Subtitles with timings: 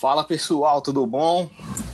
[0.00, 1.50] Fala pessoal, tudo bom?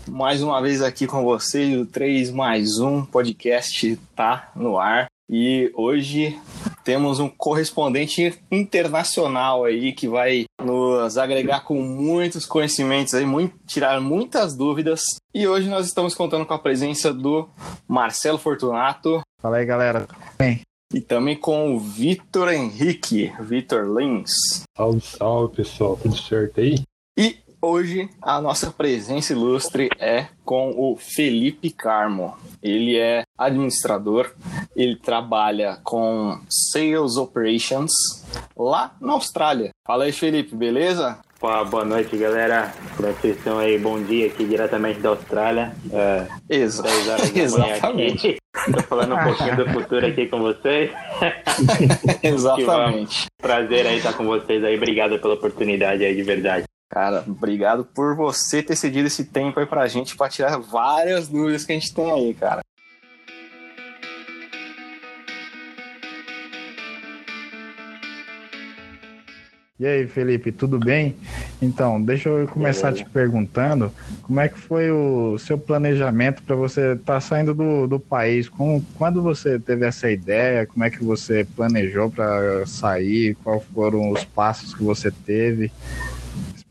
[0.07, 5.07] Mais uma vez aqui com vocês, o 3 mais 1 podcast tá no ar.
[5.27, 6.39] E hoje
[6.85, 13.99] temos um correspondente internacional aí que vai nos agregar com muitos conhecimentos aí, muito, tirar
[14.03, 15.01] muitas dúvidas.
[15.35, 17.49] E hoje nós estamos contando com a presença do
[17.89, 19.23] Marcelo Fortunato.
[19.41, 20.07] Fala aí, galera.
[20.37, 20.61] Bem.
[20.93, 24.63] E também com o Vitor Henrique, Vitor Lins.
[24.77, 25.97] Salve, salve, pessoal.
[25.97, 26.83] Tudo certo aí?
[27.17, 32.37] E hoje a nossa presença ilustre é com o Felipe Carmo.
[32.63, 34.33] Ele é administrador,
[34.77, 37.93] ele trabalha com Sales Operations
[38.57, 39.71] lá na Austrália.
[39.87, 41.19] Fala aí, Felipe, beleza?
[41.41, 42.73] Pô, boa noite, galera.
[42.97, 43.79] Como é que vocês estão aí?
[43.79, 45.75] Bom dia aqui diretamente da Austrália.
[45.93, 46.85] É, Exa
[47.35, 48.37] exatamente.
[48.67, 50.91] Estou falando um pouquinho do futuro aqui com vocês.
[52.23, 53.27] exatamente.
[53.41, 54.77] Prazer aí estar com vocês aí.
[54.77, 56.65] Obrigado pela oportunidade aí, de verdade.
[56.95, 61.65] Cara, obrigado por você ter cedido esse tempo aí pra gente pra tirar várias dúvidas
[61.65, 62.63] que a gente tem aí, cara.
[69.81, 71.17] E aí, Felipe, tudo bem?
[71.61, 73.93] Então, deixa eu começar te perguntando
[74.23, 78.49] como é que foi o seu planejamento para você estar tá saindo do, do país?
[78.49, 80.65] Como, quando você teve essa ideia?
[80.65, 83.35] Como é que você planejou para sair?
[83.43, 85.73] Quais foram os passos que você teve?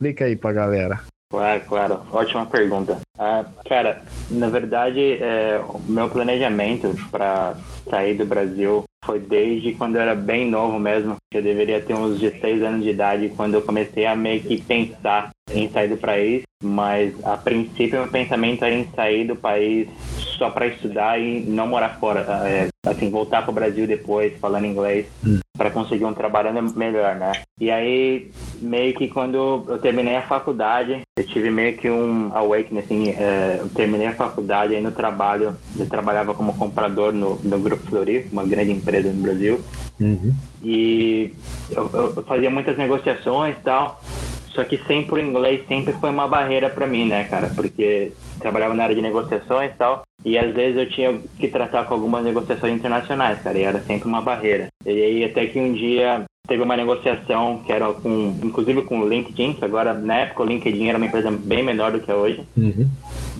[0.03, 0.99] Explica aí pra galera.
[1.31, 2.01] Claro, claro.
[2.11, 2.99] Ótima pergunta.
[3.17, 7.55] Ah, cara, na verdade, é, o meu planejamento para
[7.89, 11.17] sair do Brasil foi desde quando eu era bem novo mesmo.
[11.33, 15.31] Eu deveria ter uns 16 anos de idade quando eu comecei a meio que pensar
[15.51, 16.43] em sair do país.
[16.63, 19.89] Mas a princípio, meu pensamento era em sair do país
[20.37, 22.21] só para estudar e não morar fora.
[22.45, 25.39] É, assim, voltar para o Brasil depois, falando inglês, hum.
[25.57, 27.31] para conseguir um trabalho melhor, né?
[27.59, 32.79] E aí, meio que quando eu terminei a faculdade, eu tive meio que um awakening,
[32.79, 37.59] assim, é, eu terminei a faculdade aí no trabalho, eu trabalhava como comprador no, no
[37.75, 39.59] Grupo uma grande empresa no Brasil,
[39.99, 40.33] uhum.
[40.63, 41.33] e
[41.71, 44.01] eu, eu fazia muitas negociações e tal,
[44.47, 47.51] só que sempre o inglês sempre foi uma barreira para mim, né, cara?
[47.55, 51.85] Porque trabalhava na área de negociações e tal, e às vezes eu tinha que tratar
[51.85, 54.67] com algumas negociações internacionais, cara, e era sempre uma barreira.
[54.85, 59.07] E aí até que um dia teve uma negociação que era com, inclusive com o
[59.07, 62.15] LinkedIn, que agora na época o LinkedIn era uma empresa bem menor do que é
[62.15, 62.43] hoje.
[62.57, 62.87] Uhum.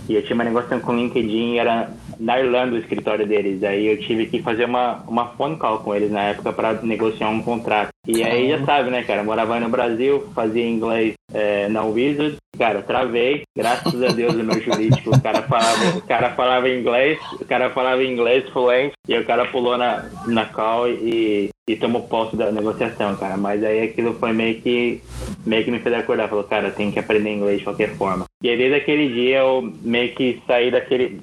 [0.07, 3.63] E eu tinha uma negociação com o LinkedIn, era na Irlanda o escritório deles.
[3.63, 7.29] Aí eu tive que fazer uma, uma phone call com eles na época para negociar
[7.29, 7.89] um contrato.
[8.07, 9.23] E aí já sabe, né, cara?
[9.23, 12.35] Morava no Brasil, fazia inglês é, na Wizard.
[12.57, 15.15] Cara, travei, graças a Deus o meu jurídico.
[15.15, 19.45] O cara falava, o cara falava inglês, o cara falava inglês fluente, e o cara
[19.45, 23.37] pulou na, na call e, e tomou posse da negociação, cara.
[23.37, 25.01] Mas aí aquilo foi meio que
[25.45, 26.27] meio que me fez acordar.
[26.27, 28.25] Falou, cara, tem que aprender inglês de qualquer forma.
[28.41, 31.21] E aí desde aquele dia eu meio que saí daquele.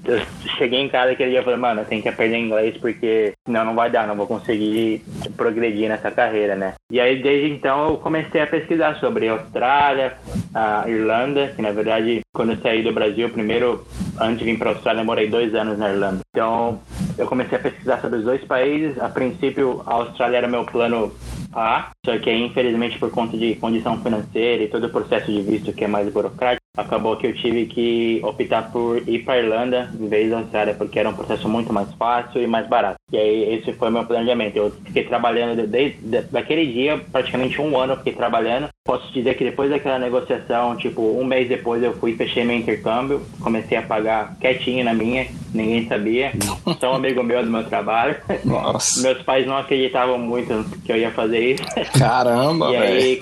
[0.57, 3.75] Cheguei em casa aquele dia e falei, mano, tenho que aprender inglês porque senão não
[3.75, 5.03] vai dar, não vou conseguir
[5.37, 6.75] progredir nessa carreira, né?
[6.91, 10.15] E aí desde então eu comecei a pesquisar sobre Austrália,
[10.55, 13.87] a Irlanda, que na verdade quando eu saí do Brasil, primeiro,
[14.19, 16.21] antes de vir para a Austrália, eu morei dois anos na Irlanda.
[16.31, 16.81] Então
[17.21, 18.99] eu comecei a pesquisar sobre os dois países.
[18.99, 21.13] A princípio, a Austrália era meu plano
[21.53, 25.43] A, só que aí, infelizmente, por conta de condição financeira e todo o processo de
[25.43, 29.91] visto que é mais burocrático, acabou que eu tive que optar por ir para Irlanda
[29.99, 32.97] em vez da Austrália, porque era um processo muito mais fácil e mais barato.
[33.13, 34.57] E aí esse foi meu planejamento.
[34.57, 35.99] Eu fiquei trabalhando desde
[36.31, 38.69] daquele dia, praticamente um ano eu fiquei trabalhando.
[38.85, 43.23] Posso dizer que depois daquela negociação, tipo, um mês depois eu fui fechei meu intercâmbio,
[43.41, 46.33] comecei a pagar quietinho na minha, ninguém sabia.
[46.81, 48.17] Só um amigo meu do meu trabalho.
[48.45, 49.03] Nossa.
[49.03, 51.63] Meus pais não acreditavam muito que eu ia fazer isso.
[51.99, 53.21] Caramba, E aí,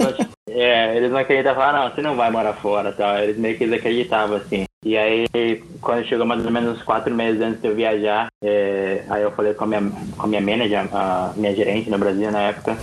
[0.51, 3.19] é, eles não acreditavam, ah, não, você não vai morar fora, tal.
[3.19, 4.65] Eles meio que desacreditavam, assim.
[4.85, 5.27] E aí,
[5.81, 9.53] quando chegou mais ou menos quatro meses antes de eu viajar, é, aí eu falei
[9.53, 12.77] com a minha, com a minha manager, a minha gerente no Brasil na época,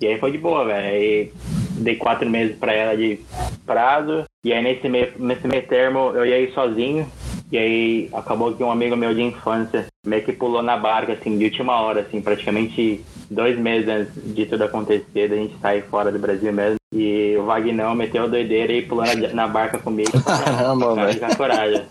[0.00, 0.86] e aí foi de boa, velho.
[0.86, 1.32] Aí
[1.72, 3.18] dei quatro meses pra ela de
[3.66, 7.10] prazo, e aí nesse meio, nesse meio termo eu ia ir sozinho,
[7.50, 11.36] e aí acabou que um amigo meu de infância meio que pulou na barca, assim,
[11.36, 16.12] de última hora, assim, praticamente dois meses antes de tudo acontecer, da gente sair fora
[16.12, 16.76] do Brasil mesmo.
[16.92, 20.10] E o Vagnão meteu a doideira e pulou na, na barca comigo.
[20.24, 21.20] Caramba, velho.
[21.20, 21.82] Com coragem.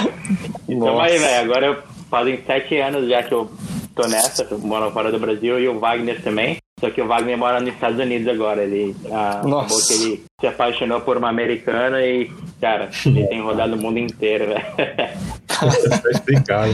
[0.68, 1.76] então aí, velho, agora eu,
[2.10, 3.50] fazem sete anos já que eu
[3.94, 6.58] tô nessa, moro fora do Brasil e o Wagner também.
[6.78, 8.62] Só que o Wagner mora nos Estados Unidos agora.
[8.62, 12.30] Ele ah, acabou que ele se apaixonou por uma americana e,
[12.60, 14.66] cara, ele tem rodado o mundo inteiro, velho.
[15.48, 16.72] Tá explicado.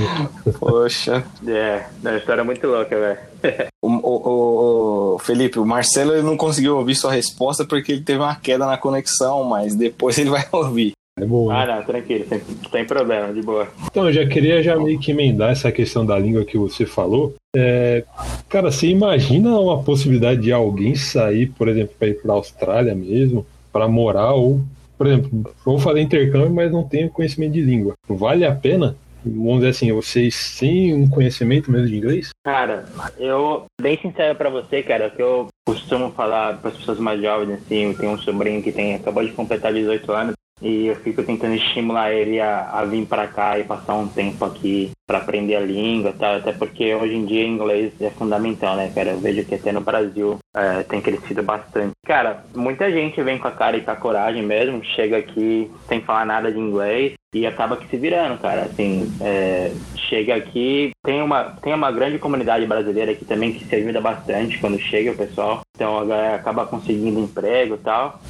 [0.58, 1.22] Poxa.
[1.46, 3.69] É, é uma história muito louca, velho.
[3.81, 8.19] O, o- o- Felipe, o Marcelo ele não conseguiu ouvir sua resposta porque ele teve
[8.19, 10.93] uma queda na conexão, mas depois ele vai ouvir.
[11.19, 11.49] É bom.
[11.49, 11.55] né?
[11.56, 13.69] Ah, não, tranquilo, sem, sem problema, de boa.
[13.85, 17.35] Então, eu já queria já meio que emendar essa questão da língua que você falou.
[17.55, 18.05] É,
[18.49, 22.94] cara, você imagina uma possibilidade de alguém sair, por exemplo, para ir para a Austrália
[22.94, 24.62] mesmo, para morar, ou,
[24.97, 27.93] por exemplo, vou fazer intercâmbio, mas não tenho conhecimento de língua.
[28.09, 28.97] Vale a pena?
[29.25, 32.31] Vamos dizer assim, vocês sem um conhecimento mesmo de inglês?
[32.44, 32.87] Cara,
[33.19, 37.53] eu, bem sincero pra você, cara, que eu costumo falar para as pessoas mais jovens,
[37.55, 41.22] assim, eu tenho um sobrinho que tem, acabou de completar 18 anos, e eu fico
[41.22, 45.56] tentando estimular ele a, a vir pra cá e passar um tempo aqui pra aprender
[45.56, 49.10] a língua tal, até porque hoje em dia inglês é fundamental, né, cara?
[49.10, 51.93] Eu vejo que até no Brasil é, tem crescido bastante.
[52.06, 56.00] Cara, muita gente vem com a cara e com a coragem mesmo, chega aqui sem
[56.00, 58.62] falar nada de inglês e acaba que se virando, cara.
[58.62, 59.72] Assim, é,
[60.12, 64.59] chega aqui, tem uma, tem uma grande comunidade brasileira aqui também que se ajuda bastante
[64.59, 65.62] quando chega o pessoal.
[65.75, 68.20] Então a galera acaba conseguindo emprego e tal.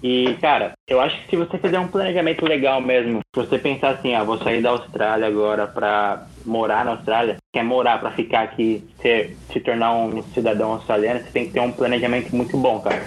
[0.00, 3.90] E, cara, eu acho que se você fizer um planejamento legal mesmo, se você pensar
[3.90, 8.42] assim, ah, vou sair da Austrália agora pra morar na Austrália, quer morar pra ficar
[8.42, 12.78] aqui, ser, se tornar um cidadão australiano, você tem que ter um planejamento muito bom,
[12.78, 13.04] cara.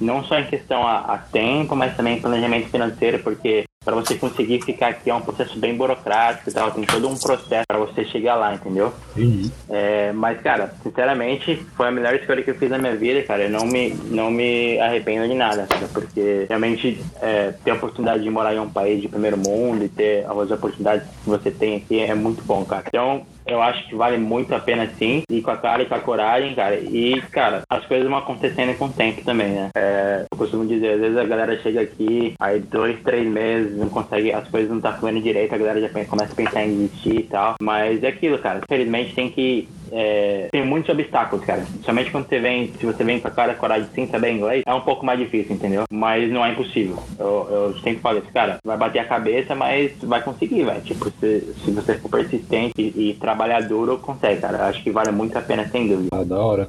[0.00, 4.60] Não só em questão a, a tempo, mas também planejamento financeiro, porque para você conseguir
[4.60, 8.04] ficar aqui é um processo bem burocrático e tal, tem todo um processo para você
[8.04, 8.92] chegar lá, entendeu?
[9.16, 9.50] Entendi.
[9.66, 13.44] É, mas, cara, sinceramente, foi a melhor escolha que eu fiz na minha vida, cara.
[13.44, 18.22] Eu não me, não me arrependo de nada, cara, porque realmente é, ter a oportunidade
[18.22, 21.76] de morar em um país de primeiro mundo e ter as oportunidades que você tem
[21.76, 22.84] aqui é muito bom, cara.
[22.88, 25.94] Então, eu acho que vale muito a pena sim, ir com a cara e com
[25.94, 26.76] a coragem, cara.
[26.76, 29.70] E, cara, as coisas vão acontecendo com o tempo também, né?
[29.74, 33.88] É, eu costumo dizer, às vezes a galera chega aqui, aí dois, três meses, não
[33.88, 37.20] consegue, as coisas não tá fluindo direito, a galera já começa a pensar em desistir
[37.20, 37.54] e tal.
[37.60, 38.60] Mas é aquilo, cara.
[38.64, 41.64] Infelizmente tem que é, tem muitos obstáculos, cara.
[41.82, 44.74] Somente quando você vem, se você vem com a cara coragem sem saber inglês, é
[44.74, 45.84] um pouco mais difícil, entendeu?
[45.90, 46.98] Mas não é impossível.
[47.18, 50.80] Eu, eu sempre falo isso, cara, vai bater a cabeça, mas vai conseguir, velho.
[50.82, 54.66] Tipo, se, se você for persistente e, e trabalhar duro, consegue, cara.
[54.66, 56.08] Acho que vale muito a pena, sem dúvida.
[56.12, 56.68] Ah, da hora.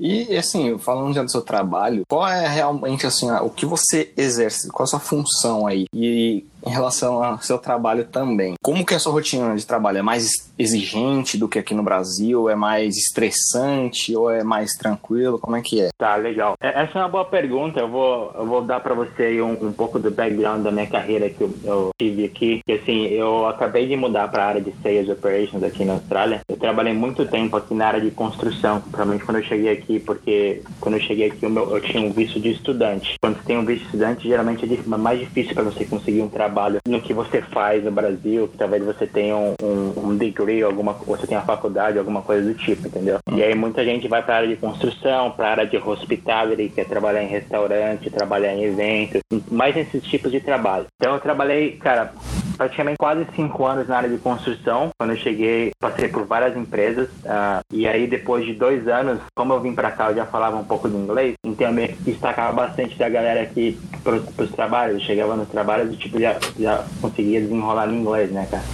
[0.00, 4.68] E assim, falando já do seu trabalho, qual é realmente assim, o que você exerce?
[4.68, 5.86] Qual a sua função aí?
[5.92, 8.54] E em relação ao seu trabalho também.
[8.62, 9.98] Como que é a sua rotina de trabalho?
[9.98, 12.48] É mais exigente do que aqui no Brasil?
[12.48, 15.38] É mais estressante ou é mais tranquilo?
[15.38, 15.88] Como é que é?
[15.98, 16.54] Tá, legal.
[16.60, 17.80] É- Essa é uma boa pergunta.
[17.80, 20.86] Eu vou, eu vou dar para você aí um, um pouco do background da minha
[20.86, 22.60] carreira que eu, eu tive aqui.
[22.66, 26.40] Que assim, eu acabei de mudar para a área de Sales Operations aqui na Austrália.
[26.48, 30.62] Eu trabalhei muito tempo aqui na área de construção, principalmente quando eu cheguei aqui, porque
[30.80, 33.14] quando eu cheguei aqui o meu- eu tinha um visto de estudante.
[33.20, 36.28] Quando você tem um visto de estudante, geralmente é mais difícil para você conseguir um
[36.28, 40.47] trabalho no que você faz no Brasil, que talvez você tenha um, um, um degree,
[40.62, 43.18] alguma, você tenha faculdade, alguma coisa do tipo, entendeu?
[43.32, 46.68] E aí muita gente vai para a área de construção, para a área de hospitality,
[46.68, 49.18] que é trabalhar em restaurante, trabalhar em evento,
[49.50, 50.86] mais nesses tipos de trabalho.
[51.00, 52.12] Então eu trabalhei, cara,
[52.58, 54.90] praticamente quase cinco anos na área de construção.
[54.98, 57.08] Quando eu cheguei, passei por várias empresas.
[57.24, 60.56] ah, e aí, depois de dois anos, como eu vim pra cá, eu já falava
[60.56, 61.34] um pouco de inglês.
[61.46, 65.00] Então, que destacava bastante da galera aqui pros, pros trabalhos.
[65.00, 68.64] Eu chegava nos trabalhos e, tipo, já, já conseguia desenrolar no inglês, né, cara?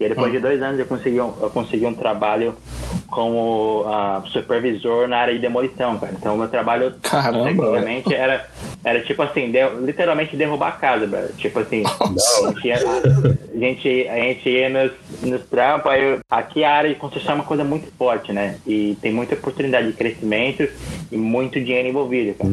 [0.00, 2.54] E aí, depois de dois anos, eu consegui um, eu consegui um trabalho
[3.08, 6.12] como ah, supervisor na área de demolição, cara.
[6.16, 8.46] Então, o meu trabalho, Caramba, tecnicamente, era,
[8.84, 11.32] era tipo assim, de- literalmente derrubar a casa, velho.
[11.36, 16.62] Tipo assim, a gente ia, a gente, a gente ia nos, nos trampos, aí aqui
[16.62, 18.56] a área de construção é uma coisa muito forte, né?
[18.66, 20.68] E tem muita oportunidade de crescimento
[21.10, 22.50] e muito dinheiro envolvido, cara.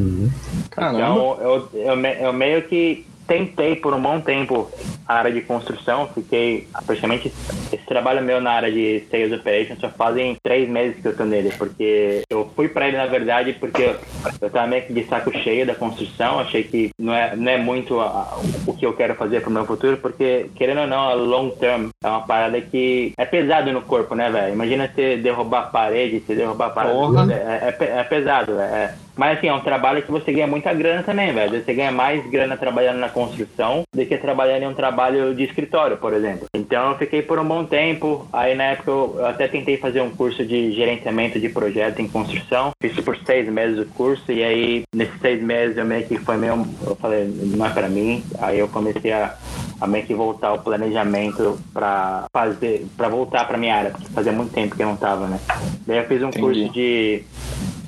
[0.70, 0.98] Caramba.
[0.98, 4.70] Então, eu, eu, eu meio que tentei por um bom tempo
[5.06, 7.32] a área de construção, fiquei praticamente
[7.72, 11.24] esse trabalho meu na área de sales operations só fazem três meses que eu tô
[11.24, 13.94] nele, porque eu fui pra ele na verdade porque
[14.40, 17.56] eu tava meio que de saco cheio da construção, achei que não é, não é
[17.58, 21.14] muito a- o que eu quero fazer pro meu futuro, porque querendo ou não, a
[21.14, 24.52] long term é uma parada que é pesado no corpo, né, velho?
[24.54, 26.96] Imagina você derrubar a parede, você derrubar a parede,
[27.32, 31.02] é, é, é pesado, é, mas assim, é um trabalho que você ganha muita grana
[31.02, 31.64] também, velho.
[31.64, 35.96] Você ganha mais grana trabalhando na construção do que trabalhando em um trabalho de escritório,
[35.96, 36.46] por exemplo.
[36.54, 38.28] Então eu fiquei por um bom tempo.
[38.32, 42.72] Aí na época eu até tentei fazer um curso de gerenciamento de projeto em construção.
[42.80, 46.36] Fiz por seis meses o curso e aí nesses seis meses eu meio que foi
[46.36, 46.66] meio.
[46.86, 48.22] Eu falei, não é pra mim.
[48.38, 49.34] Aí eu comecei a,
[49.80, 54.32] a meio que voltar o planejamento pra fazer, pra voltar pra minha área, porque fazia
[54.32, 55.40] muito tempo que eu não tava, né?
[55.86, 56.40] Daí eu fiz um Entendi.
[56.40, 57.24] curso de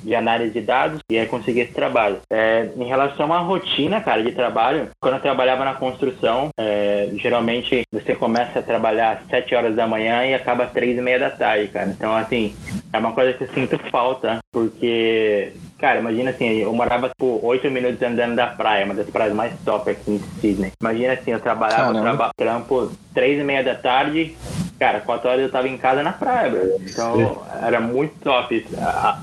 [0.03, 2.17] de análise de dados e aí consegui esse trabalho.
[2.29, 7.83] É, em relação à rotina, cara, de trabalho, quando eu trabalhava na construção, é, geralmente
[7.91, 11.19] você começa a trabalhar às 7 horas da manhã e acaba às 3 e meia
[11.19, 11.89] da tarde, cara.
[11.89, 12.55] Então, assim,
[12.91, 17.71] é uma coisa que eu sinto falta, porque Cara, imagina assim, eu morava tipo 8
[17.71, 20.73] minutos andando da praia, uma das praias mais top aqui em Sydney.
[20.81, 24.35] Imagina assim, eu trabalhava, traba, trampo 3 e meia da tarde,
[24.77, 26.75] cara, 4 horas eu tava em casa na praia, bro.
[26.81, 28.65] Então era muito top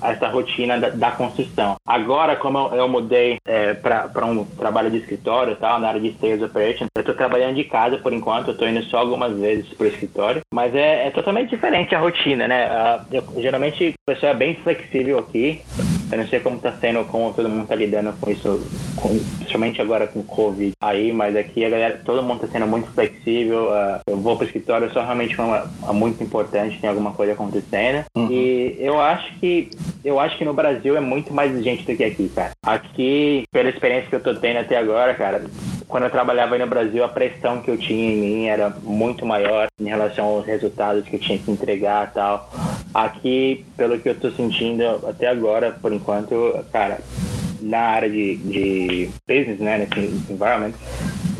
[0.03, 1.77] essa rotina da, da, construção.
[1.87, 6.15] Agora, como eu, eu mudei é, para um trabalho de escritório tal, na área de
[6.19, 9.69] sales operation, eu tô trabalhando de casa por enquanto, eu tô indo só algumas vezes
[9.75, 12.69] pro escritório, mas é, é totalmente diferente a rotina, né?
[13.11, 15.63] Eu, geralmente o pessoal é bem flexível aqui.
[16.11, 18.61] Eu não sei como tá sendo, como todo mundo tá lidando com isso,
[18.97, 22.67] com, principalmente agora com o Covid aí, mas aqui a galera, todo mundo tá sendo
[22.67, 23.71] muito flexível.
[23.71, 28.05] Uh, eu vou pro escritório só realmente uma, uma muito importante, tem alguma coisa acontecendo.
[28.17, 28.29] Uhum.
[28.31, 29.71] E eu acho que
[30.05, 32.53] eu acho que no Brasil é muito mais exigente do que aqui, cara.
[32.65, 35.45] Aqui, pela experiência que eu tô tendo até agora, cara,
[35.89, 39.25] quando eu trabalhava aí no Brasil, a pressão que eu tinha em mim era muito
[39.25, 42.51] maior em relação aos resultados que eu tinha que entregar e tal.
[42.93, 46.99] Aqui, pelo que eu tô sentindo até agora, por enquanto, cara,
[47.61, 50.73] na área de, de business, né, nesse environment,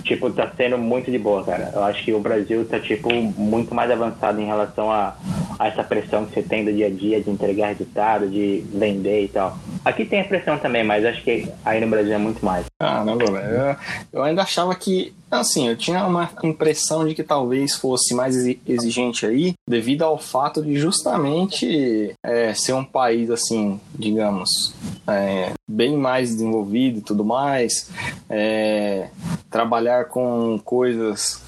[0.03, 1.71] tipo, tá sendo muito de boa, cara.
[1.75, 5.17] Eu acho que o Brasil tá, tipo, muito mais avançado em relação a,
[5.59, 9.25] a essa pressão que você tem do dia a dia de entregar resultado, de vender
[9.25, 9.59] e tal.
[9.85, 12.67] Aqui tem a pressão também, mas acho que aí no Brasil é muito mais.
[12.79, 13.79] Não, velho.
[14.13, 19.25] Eu ainda achava que, assim, eu tinha uma impressão de que talvez fosse mais exigente
[19.25, 24.75] aí, devido ao fato de justamente é, ser um país, assim, digamos,
[25.09, 27.91] é, bem mais desenvolvido e tudo mais,
[28.29, 29.09] é,
[29.51, 31.43] trabalhar com coisas,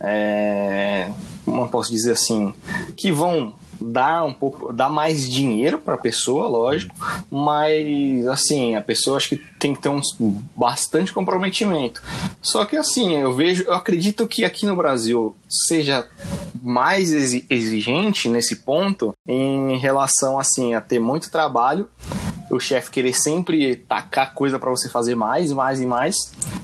[0.00, 1.12] é,
[1.44, 2.52] como eu posso dizer assim,
[2.96, 6.94] que vão dar um pouco, dar mais dinheiro para a pessoa, lógico,
[7.30, 10.00] mas assim, a pessoa acho que tem que ter um
[10.56, 12.02] bastante comprometimento.
[12.40, 16.06] Só que assim, eu vejo, eu acredito que aqui no Brasil seja
[16.62, 21.88] mais exigente nesse ponto em relação assim a ter muito trabalho
[22.54, 26.16] o chefe querer sempre tacar coisa para você fazer mais, mais e mais,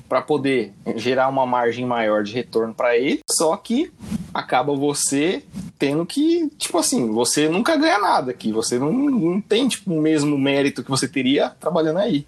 [0.09, 3.21] para poder gerar uma margem maior de retorno para ele.
[3.31, 3.91] Só que
[4.33, 5.43] acaba você
[5.79, 10.01] tendo que, tipo assim, você nunca ganha nada aqui, você não, não tem tipo, o
[10.01, 12.27] mesmo mérito que você teria trabalhando aí.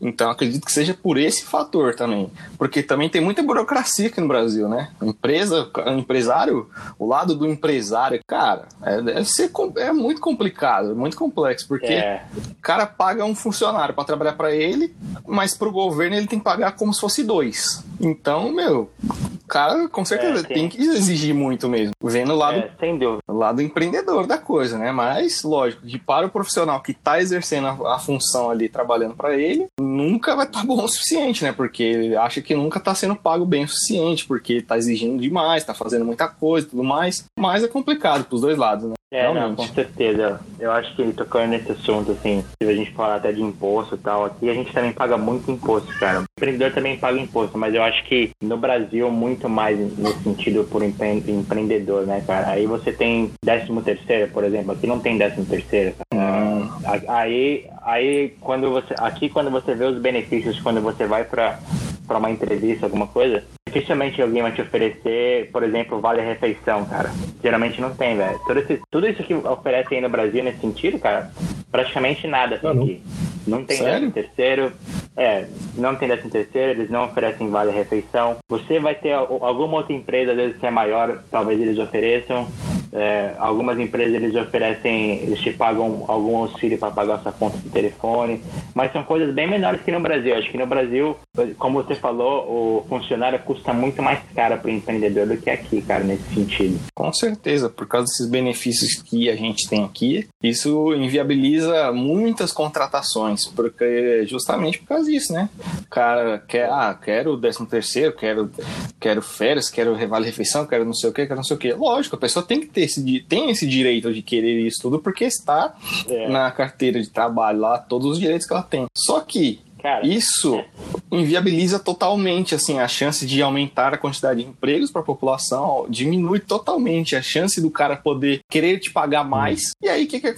[0.00, 4.28] Então acredito que seja por esse fator também, porque também tem muita burocracia aqui no
[4.28, 4.90] Brasil, né?
[5.02, 11.68] Empresa, empresário, o lado do empresário, cara, é, deve ser é muito complicado, muito complexo,
[11.68, 12.24] porque é.
[12.62, 14.94] cara cara paga um funcionário para trabalhar para ele,
[15.26, 17.84] mas para o governo ele tem que pagar como se fosse dois.
[18.00, 21.92] Então, meu, o cara com certeza é, tem que exigir muito mesmo.
[22.02, 24.90] Vendo o lado, é, lado empreendedor da coisa, né?
[24.92, 29.36] Mas, lógico, que para o profissional que está exercendo a, a, função ali, trabalhando para
[29.36, 31.52] ele, nunca vai estar tá bom o suficiente, né?
[31.52, 35.62] Porque ele acha que nunca está sendo pago bem o suficiente, porque está exigindo demais,
[35.62, 37.24] está fazendo muita coisa e tudo mais.
[37.38, 38.94] Mas é complicado para os dois lados, né?
[39.12, 40.40] É, não, com certeza.
[40.58, 43.98] Eu acho que tocando nesse assunto, assim, se a gente falar até de imposto e
[43.98, 46.20] tal, aqui a gente também paga muito imposto, cara.
[46.20, 50.62] O empreendedor também paga imposto, mas eu acho que no Brasil muito mais no sentido
[50.70, 52.50] por empre empreendedor, né, cara?
[52.50, 56.68] Aí você tem 13 terceiro, por exemplo, aqui não tem 13 terceiro, hum.
[57.08, 61.58] Aí, aí quando você, aqui quando você vê os benefícios, quando você vai para
[62.06, 67.08] para uma entrevista, alguma coisa, dificilmente alguém vai te oferecer, por exemplo, vale refeição, cara.
[67.40, 68.36] Geralmente não tem, velho.
[68.44, 71.30] Tudo, tudo isso que oferecem aí no Brasil nesse sentido, cara,
[71.70, 72.82] praticamente nada assim, não.
[72.82, 73.00] aqui.
[73.04, 74.72] Não tem décimo terceiro,
[75.16, 78.36] é, não tem décimo terceiro, eles não oferecem vale refeição.
[78.48, 82.48] Você vai ter alguma outra empresa, às vezes que é maior, talvez eles ofereçam.
[82.92, 87.68] É, algumas empresas eles oferecem, eles te pagam algum auxílio para pagar sua conta de
[87.68, 88.42] telefone,
[88.74, 90.34] mas são coisas bem menores que no Brasil.
[90.34, 91.16] Acho que no Brasil,
[91.56, 95.80] como você falou, o funcionário custa muito mais caro para o empreendedor do que aqui,
[95.82, 96.80] cara, nesse sentido.
[96.94, 103.29] Com certeza, por causa desses benefícios que a gente tem aqui, isso inviabiliza muitas contratações,
[103.54, 105.48] porque justamente por causa disso, né?
[105.82, 108.50] O cara quer, ah, quero o décimo terceiro, quero,
[108.98, 111.72] quero férias, quero vale refeição, quero não sei o que, quero não sei o que.
[111.72, 115.24] Lógico, a pessoa tem que ter esse, tem esse direito de querer isso tudo porque
[115.24, 115.74] está
[116.08, 116.28] é.
[116.28, 118.86] na carteira de trabalho lá, todos os direitos que ela tem.
[118.94, 120.62] Só que Cara, isso
[121.10, 126.40] inviabiliza totalmente assim a chance de aumentar a quantidade de empregos para a população, diminui
[126.40, 129.72] totalmente a chance do cara poder querer te pagar mais.
[129.82, 130.34] E aí o que, que,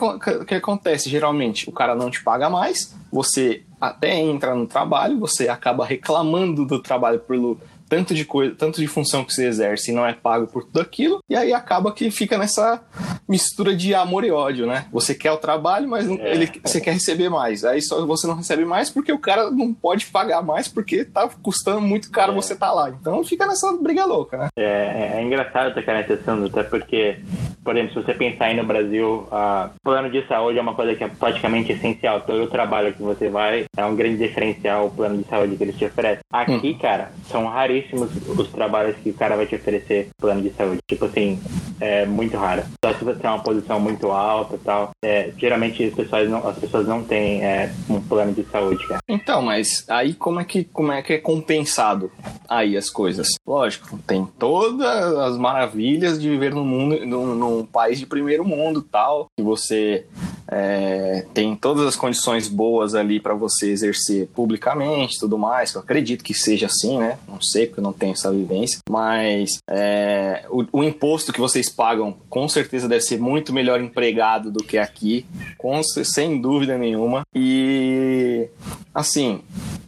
[0.47, 1.11] que, acontece?
[1.11, 6.65] Geralmente o cara não te paga mais, você até entra no trabalho, você acaba reclamando
[6.65, 7.59] do trabalho pelo
[7.93, 10.81] tanto de coisa, tanto de função que você exerce e não é pago por tudo
[10.81, 12.83] aquilo, e aí acaba que fica nessa
[13.29, 14.87] mistura de amor e ódio, né?
[14.91, 16.33] Você quer o trabalho, mas não, É.
[16.35, 17.67] ele, você quer receber mais.
[17.67, 21.29] Aí só você não recebe mais porque o cara não pode pagar mais porque tá
[21.43, 22.35] custando muito caro É.
[22.35, 22.89] você tá lá.
[22.89, 24.49] Então fica nessa briga louca, né?
[24.57, 27.19] É, é engraçado tocar nesse assunto, até porque,
[27.63, 30.95] por exemplo, se você pensar aí no Brasil, a plano de saúde é uma coisa
[30.95, 32.23] que é praticamente essencial.
[32.23, 35.63] Todo o trabalho que você vai é um grande diferencial o plano de saúde que
[35.65, 36.23] eles te oferecem.
[36.33, 40.81] Aqui, cara, são raríssimos os trabalhos que o cara vai te oferecer plano de saúde.
[40.87, 41.41] Tipo assim,
[41.81, 42.63] é muito raro.
[42.85, 44.91] Só se você tem uma posição muito alta e tal.
[45.05, 49.01] É, geralmente as pessoas não, as pessoas não têm é, um plano de saúde, cara.
[49.09, 52.11] Então, mas aí como é que como é que é compensado
[52.49, 53.29] aí as coisas?
[53.47, 58.83] Lógico, tem todas as maravilhas de viver num mundo, num, num país de primeiro mundo,
[58.83, 60.07] tal, que você
[60.55, 65.73] é, tem todas as condições boas ali para você exercer publicamente, tudo mais.
[65.73, 67.19] Eu acredito que seja assim, né?
[67.27, 71.71] Não sei porque eu não tenho essa vivência, mas é, o, o imposto que vocês
[71.71, 75.25] pagam com certeza deve ser muito melhor empregado do que aqui,
[75.57, 77.23] com, sem dúvida nenhuma.
[77.35, 78.49] E
[78.95, 79.41] assim,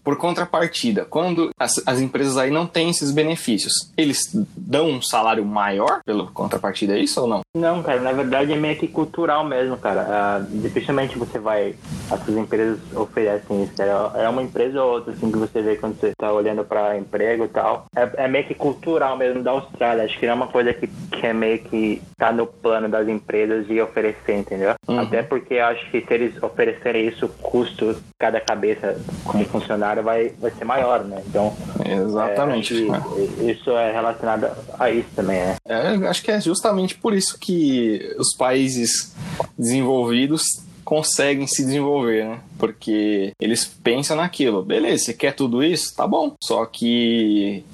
[0.04, 5.44] por contrapartida, quando as, as empresas aí não têm esses benefícios, eles dão um salário
[5.44, 7.40] maior pela contrapartida, é isso ou não?
[7.56, 10.06] Não, cara, na verdade é meio que cultural mesmo, cara.
[10.08, 11.74] Ah, dificilmente você vai.
[12.10, 14.12] Essas empresas oferecem isso, cara.
[14.14, 17.44] É uma empresa ou outra, assim, que você vê quando você tá olhando pra emprego
[17.44, 17.86] e tal.
[17.96, 20.04] É, é meio que cultural mesmo da Austrália.
[20.04, 23.08] Acho que não é uma coisa que, que é meio que tá no plano das
[23.08, 24.74] empresas de oferecer, entendeu?
[24.86, 24.98] Uhum.
[24.98, 30.30] Até porque acho que se eles oferecerem isso, o custo cada cabeça como funcionário vai,
[30.40, 31.22] vai ser maior, né?
[31.26, 31.54] Então.
[31.84, 32.74] Exatamente.
[32.74, 33.00] é,
[33.36, 35.56] que isso é relacionado a isso também, né?
[35.66, 39.14] É, acho que é justamente por isso que os países
[39.58, 40.43] desenvolvidos
[40.84, 42.40] conseguem se desenvolver, né?
[42.58, 44.62] Porque eles pensam naquilo.
[44.62, 45.96] Beleza, você quer tudo isso?
[45.96, 46.34] Tá bom.
[46.42, 47.64] Só que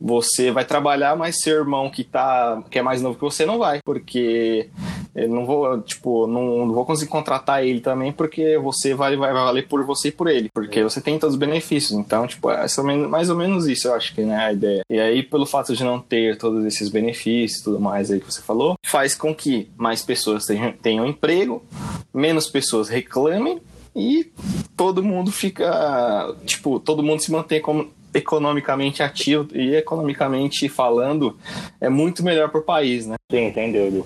[0.00, 3.58] você vai trabalhar, mas seu irmão que tá que é mais novo que você não
[3.58, 4.68] vai, porque
[5.16, 9.32] eu não vou, tipo, não, não vou conseguir contratar ele também, porque você vai, vai
[9.32, 11.98] valer por você e por ele, porque você tem todos os benefícios.
[11.98, 12.66] Então, tipo, é
[13.08, 14.82] mais ou menos- isso, eu acho que né, a ideia.
[14.90, 18.30] E aí, pelo fato de não ter todos esses benefícios e tudo mais aí que
[18.30, 21.64] você falou, faz com que mais pessoas tenham, tenham emprego,
[22.12, 23.58] menos pessoas reclamem
[23.94, 24.30] e
[24.76, 31.36] todo mundo fica, tipo, todo mundo se mantém como economicamente ativo e economicamente falando
[31.80, 33.16] é muito melhor para o país, né?
[33.30, 34.04] Sim, sem dúvida,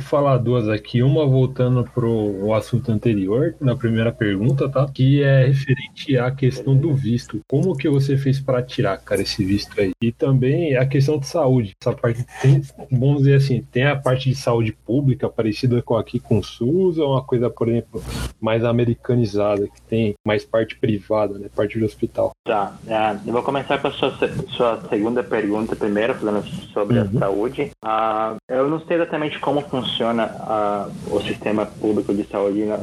[0.00, 4.86] vou falar duas aqui, uma voltando pro o assunto anterior, na primeira pergunta, tá?
[4.92, 7.40] Que é referente à questão do visto.
[7.48, 9.92] Como que você fez para tirar, cara, esse visto aí?
[10.02, 11.72] E também a questão de saúde.
[11.80, 16.18] Essa parte tem, vamos dizer assim, tem a parte de saúde pública parecida com aqui
[16.18, 18.02] com o SUS, ou uma coisa, por exemplo,
[18.40, 21.48] mais americanizada, que tem mais parte privada, né?
[21.54, 22.30] Parte do hospital.
[22.46, 24.12] Tá, ah, eu vou começar com a sua,
[24.48, 27.10] sua segunda pergunta primeiro, falando sobre Uhum.
[27.16, 27.70] a saúde.
[27.84, 32.78] Ah, eu não sei exatamente como funciona ah, o sistema público de saúde na-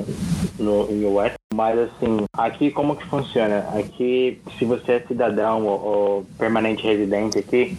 [0.59, 3.65] no, em US, mas assim, aqui como que funciona?
[3.77, 7.77] Aqui, se você é cidadão ou, ou permanente residente aqui,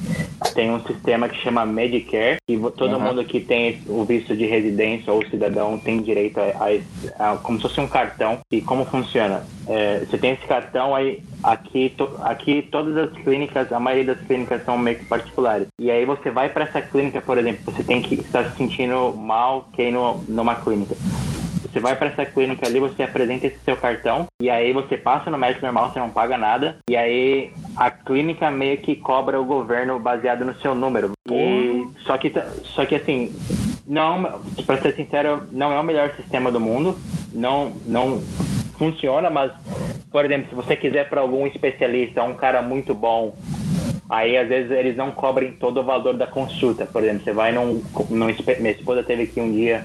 [0.54, 3.00] tem um sistema que chama Medicare, e todo Uhum.
[3.00, 6.44] mundo que tem o visto de residência ou cidadão tem direito a,
[7.18, 8.38] a a- como se fosse um cartão.
[8.50, 9.42] E como funciona?
[9.66, 14.26] É, você tem esse cartão aí, aqui, to- aqui todas as clínicas, a maioria das
[14.26, 15.66] clínicas são meio que particulares.
[15.78, 19.12] E aí você vai para essa clínica, por exemplo, você tem que estar se sentindo
[19.18, 20.94] mal que ir no, numa clínica.
[21.62, 25.30] Você vai para essa clínica ali, você apresenta esse seu cartão e aí você passa
[25.30, 26.78] no médico normal, você não paga nada.
[26.88, 31.12] E aí a clínica meio que cobra o governo baseado no seu número.
[31.30, 33.34] E só que tá- só que assim,
[33.86, 36.98] não, para ser sincero, não é o melhor sistema do mundo.
[37.32, 38.22] Não não
[38.78, 39.52] funciona, mas
[40.10, 43.34] por exemplo, se você quiser para algum especialista, um cara muito bom,
[44.10, 46.86] Aí, às vezes, eles não cobrem todo o valor da consulta.
[46.86, 48.26] Por exemplo, você vai num, num.
[48.58, 49.84] Minha esposa teve aqui um dia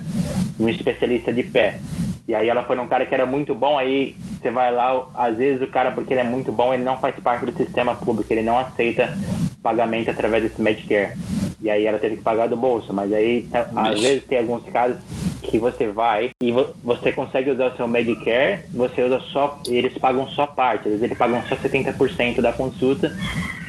[0.58, 1.80] um especialista de pé.
[2.28, 5.36] E aí ela foi num cara que era muito bom, aí você vai lá, às
[5.36, 8.32] vezes o cara, porque ele é muito bom, ele não faz parte do sistema público,
[8.32, 9.18] ele não aceita
[9.62, 11.18] pagamento através desse Medicare.
[11.62, 14.02] E aí ela teve que pagar do bolso, mas aí às Vixe.
[14.08, 14.98] vezes tem alguns casos
[15.42, 19.98] que você vai e vo- você consegue usar o seu Medicare, você usa só, eles
[19.98, 23.14] pagam só parte, às vezes eles pagam só 70% da consulta,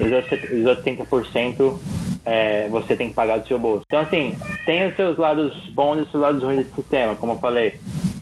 [0.00, 1.78] os outros os outros 30%
[2.24, 3.82] é, você tem que pagar do seu bolso.
[3.86, 7.32] Então, assim, tem os seus lados bons e os seus lados ruins desse sistema, como
[7.32, 7.74] eu falei.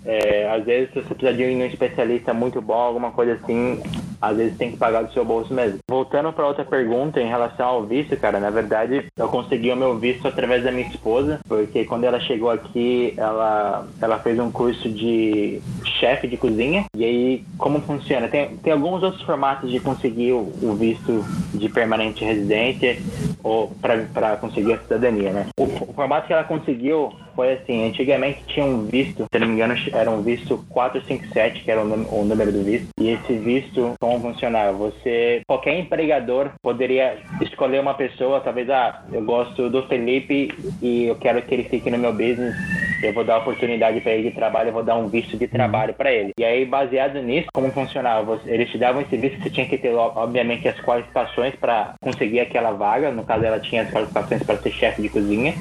[0.04, 3.80] É, às vezes, se você precisar de num especialista muito bom, alguma coisa assim,
[4.20, 5.78] às vezes tem que pagar do seu bolso mesmo.
[5.88, 9.98] Voltando para outra pergunta em relação ao visto, cara, na verdade eu consegui o meu
[9.98, 14.88] visto através da minha esposa, porque quando ela chegou aqui, ela, ela fez um curso
[14.88, 16.84] de chefe de cozinha.
[16.96, 18.28] E aí, como funciona?
[18.28, 22.96] Tem, tem alguns outros formatos de conseguir o, o visto de permanente residência
[23.42, 25.46] ou para conseguir a cidadania, né?
[25.58, 29.54] O, o formato que ela conseguiu foi assim, antigamente tinha um visto, se não me
[29.54, 32.88] engano, era um visto 457, que era o, o número do visto.
[33.00, 34.72] E esse visto, como funcionava?
[34.72, 41.16] Você, qualquer empregador poderia escolher uma pessoa, talvez, ah, eu gosto do Felipe e eu
[41.16, 42.54] quero que ele fique no meu business
[43.02, 45.92] eu vou dar oportunidade para ele de trabalho, eu vou dar um visto de trabalho
[45.92, 46.32] para ele.
[46.38, 48.40] E aí, baseado nisso, como funcionava?
[48.46, 52.70] Eles te davam esse visto, você tinha que ter, obviamente, as qualificações para conseguir aquela
[52.70, 53.10] vaga.
[53.10, 55.54] No caso, ela tinha as qualificações para ser chefe de cozinha.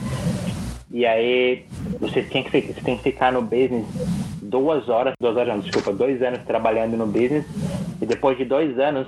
[0.91, 1.65] E aí
[1.99, 3.85] você tinha que você tem que ficar no business
[4.41, 7.45] duas horas, duas horas não, desculpa, dois anos trabalhando no business
[8.01, 9.07] e depois de dois anos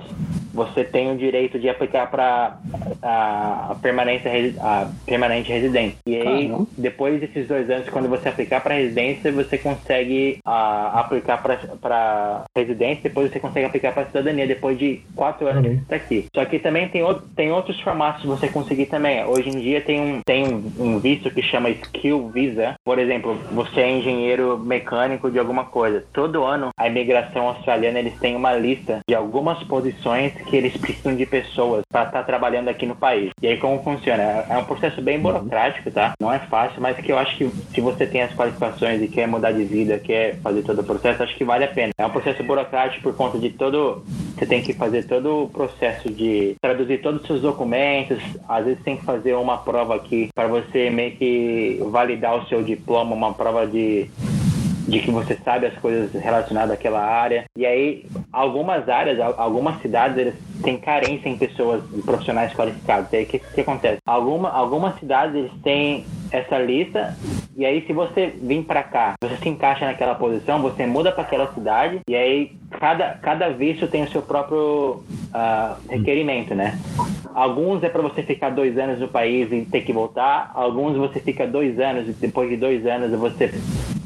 [0.54, 2.58] você tem o direito de aplicar para
[3.02, 5.98] a permanência a permanente residência.
[6.06, 6.66] E aí, Caramba.
[6.78, 13.02] depois desses dois anos, quando você aplicar para residência, você consegue a, aplicar para residência,
[13.02, 15.70] depois você consegue aplicar para cidadania depois de quatro anos uhum.
[15.70, 16.26] que você está aqui.
[16.34, 19.24] Só que também tem, outro, tem outros formatos de você conseguir também.
[19.24, 22.74] Hoje em dia tem um, tem um, um visto que chama Skill Visa.
[22.84, 26.04] Por exemplo, você é engenheiro mecânico de alguma coisa.
[26.12, 31.14] Todo ano, a imigração australiana eles têm uma lista de algumas posições que eles precisam
[31.14, 33.30] de pessoas para estar tá trabalhando aqui no país.
[33.40, 34.22] E aí como funciona?
[34.22, 36.14] É um processo bem burocrático, tá?
[36.20, 39.26] Não é fácil, mas que eu acho que se você tem as qualificações e quer
[39.26, 41.92] mudar de vida, quer fazer todo o processo, acho que vale a pena.
[41.98, 44.04] É um processo burocrático por conta de todo.
[44.36, 48.18] Você tem que fazer todo o processo de traduzir todos os seus documentos.
[48.48, 52.62] Às vezes tem que fazer uma prova aqui para você meio que validar o seu
[52.62, 54.08] diploma, uma prova de
[54.86, 57.44] de que você sabe as coisas relacionadas àquela área.
[57.56, 63.12] E aí, algumas áreas, algumas cidades, eles têm carência em pessoas, profissionais qualificados.
[63.12, 63.98] E aí, o que, que acontece?
[64.06, 67.16] Alguma, algumas cidades, eles têm essa lista
[67.56, 71.22] e aí se você vir para cá, você se encaixa naquela posição, você muda para
[71.22, 76.76] aquela cidade e aí cada, cada visto tem o seu próprio uh, requerimento, né?
[77.32, 81.20] Alguns é para você ficar dois anos no país e ter que voltar, alguns você
[81.20, 83.52] fica dois anos e depois de dois anos você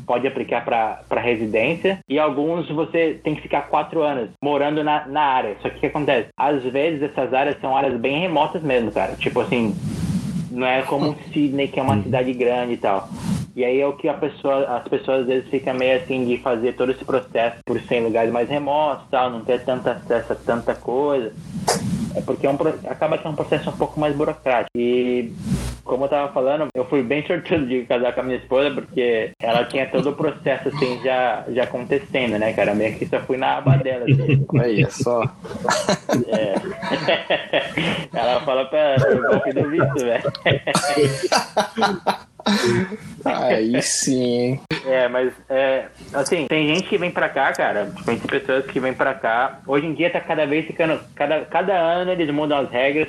[0.09, 5.21] pode aplicar para residência e alguns você tem que ficar quatro anos morando na, na
[5.21, 5.57] área.
[5.61, 6.29] Só que o que acontece?
[6.37, 9.15] Às vezes essas áreas são áreas bem remotas mesmo, cara.
[9.17, 9.77] Tipo assim,
[10.51, 13.09] não é como Sydney, que é uma cidade grande e tal.
[13.59, 16.75] E aí é o que pessoa, as pessoas às vezes ficam meio assim de fazer
[16.75, 20.37] todo esse processo por ser em lugares mais remotos tal, não ter tanta acesso a
[20.37, 21.33] tanta coisa.
[22.15, 22.57] É porque é um,
[22.89, 24.71] acaba que é um processo um pouco mais burocrático.
[24.77, 25.33] E
[25.83, 29.33] como eu tava falando, eu fui bem sortudo de casar com a minha esposa, porque
[29.43, 32.77] ela tinha todo o processo assim já, já acontecendo, né, cara?
[32.77, 34.05] Meio que só fui na aba dela.
[34.05, 34.47] Assim.
[34.61, 35.21] Aí, é só.
[36.29, 36.55] É.
[38.17, 38.95] ela fala pra
[39.33, 40.33] golpe do visto, velho.
[43.25, 44.61] Aí sim.
[44.87, 47.93] É, mas é, assim, tem gente que vem pra cá, cara.
[48.05, 49.61] Tem pessoas que vêm pra cá.
[49.67, 51.01] Hoje em dia tá cada vez ficando.
[51.15, 53.09] Cada, cada ano eles mudam as regras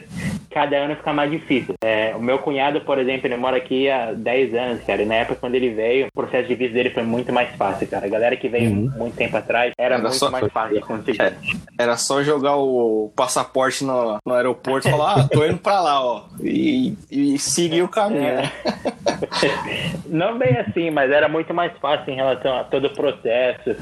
[0.49, 1.75] cada ano fica mais difícil.
[1.81, 5.01] É, o meu cunhado, por exemplo, ele mora aqui há 10 anos, cara.
[5.01, 7.87] E na época quando ele veio, o processo de visto dele foi muito mais fácil,
[7.87, 8.05] cara.
[8.05, 8.91] A galera que veio uhum.
[8.97, 10.31] muito tempo atrás era, era muito só...
[10.31, 11.21] mais fácil de conseguir.
[11.21, 11.33] É,
[11.77, 16.03] era só jogar o passaporte no, no aeroporto e falar, ah, tô indo pra lá,
[16.03, 16.23] ó.
[16.41, 18.51] E, e seguir o caminho, é.
[20.07, 23.75] Não bem assim, mas era muito mais fácil em relação a todo o processo,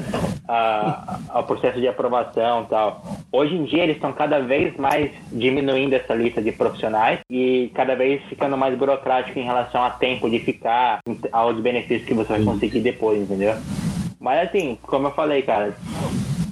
[0.48, 3.04] a, ao processo de aprovação tal.
[3.32, 7.96] Hoje em dia eles estão cada vez mais diminuindo essa lista de profissionais e cada
[7.96, 11.00] vez ficando mais burocrático em relação a tempo de ficar,
[11.32, 13.56] aos benefícios que você vai conseguir depois, entendeu?
[14.20, 15.76] Mas assim, como eu falei, cara,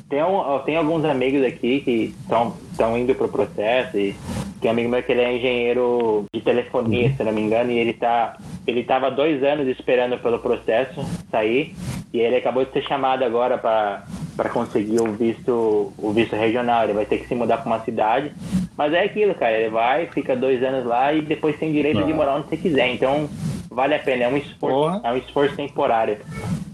[0.10, 4.16] tem, um, tem alguns amigos aqui que estão indo pro processo e
[4.62, 7.78] tem um amigo meu que ele é engenheiro de telefonia, se não me engano, e
[7.78, 8.38] ele tá
[8.68, 11.76] ele estava dois anos esperando pelo processo sair
[12.14, 14.04] e ele acabou de ser chamado agora para
[14.36, 16.84] para conseguir o visto o visto regional.
[16.84, 18.32] Ele vai ter que se mudar para uma cidade.
[18.78, 22.14] Mas é aquilo cara ele vai fica dois anos lá e depois tem direito de
[22.14, 22.88] morar onde você quiser.
[22.94, 23.30] Então
[23.70, 25.02] vale a pena é um esforço Porra.
[25.04, 26.18] é um esforço temporário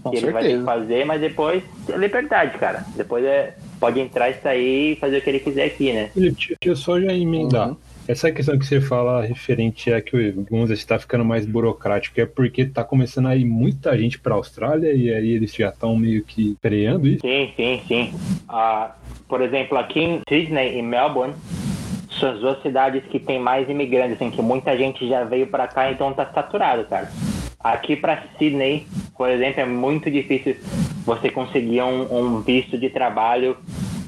[0.02, 0.26] Com que certeza.
[0.26, 4.34] ele vai ter que fazer mas depois é liberdade cara depois é pode entrar e
[4.34, 7.70] sair e fazer o que ele quiser aqui né Felipe, deixa eu só já emendar
[7.70, 7.76] uhum.
[8.06, 12.26] Essa questão que você fala referente a que o Gunza está ficando mais burocrático é
[12.26, 15.96] porque está começando a ir muita gente para a Austrália e aí eles já estão
[15.96, 17.20] meio que freando isso?
[17.20, 18.14] Sim, sim, sim.
[18.50, 18.90] Uh,
[19.28, 21.34] por exemplo, aqui em Sydney e Melbourne,
[22.18, 25.66] são as duas cidades que tem mais imigrantes, assim, que muita gente já veio para
[25.66, 27.10] cá, então está saturado, cara.
[27.62, 30.56] Aqui para Sydney, por exemplo, é muito difícil
[31.04, 33.56] você conseguir um, um visto de trabalho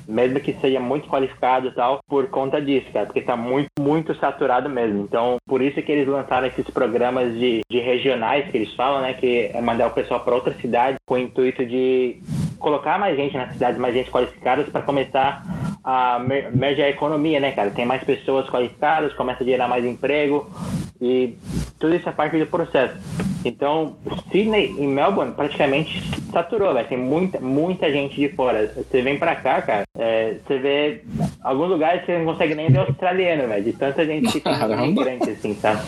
[0.09, 4.15] mesmo que seja muito qualificado e tal, por conta disso, cara, porque tá muito, muito
[4.17, 5.03] saturado mesmo.
[5.03, 9.15] Então, por isso que eles lançaram esses programas de, de regionais que eles falam, né,
[9.15, 12.23] que é mandar o pessoal para outra cidade com o intuito de
[12.65, 15.45] colocar mais gente nas cidades, mais gente qualificada para começar
[15.85, 17.71] a merge a economia, né, cara?
[17.71, 20.51] Tem mais pessoas qualificadas, começa a gerar mais emprego
[20.99, 21.37] e
[21.79, 22.97] tudo isso é parte do processo.
[23.45, 23.97] Então,
[24.33, 28.73] Sydney e Melbourne praticamente saturou, vai Tem muita, muita gente de fora.
[28.75, 31.03] Você vem pra cá, cara, é, você vê
[31.43, 34.55] alguns lugares que você não consegue nem ver australiano, velho, de tanta gente que tem
[34.55, 35.83] imigrante, assim, sabe?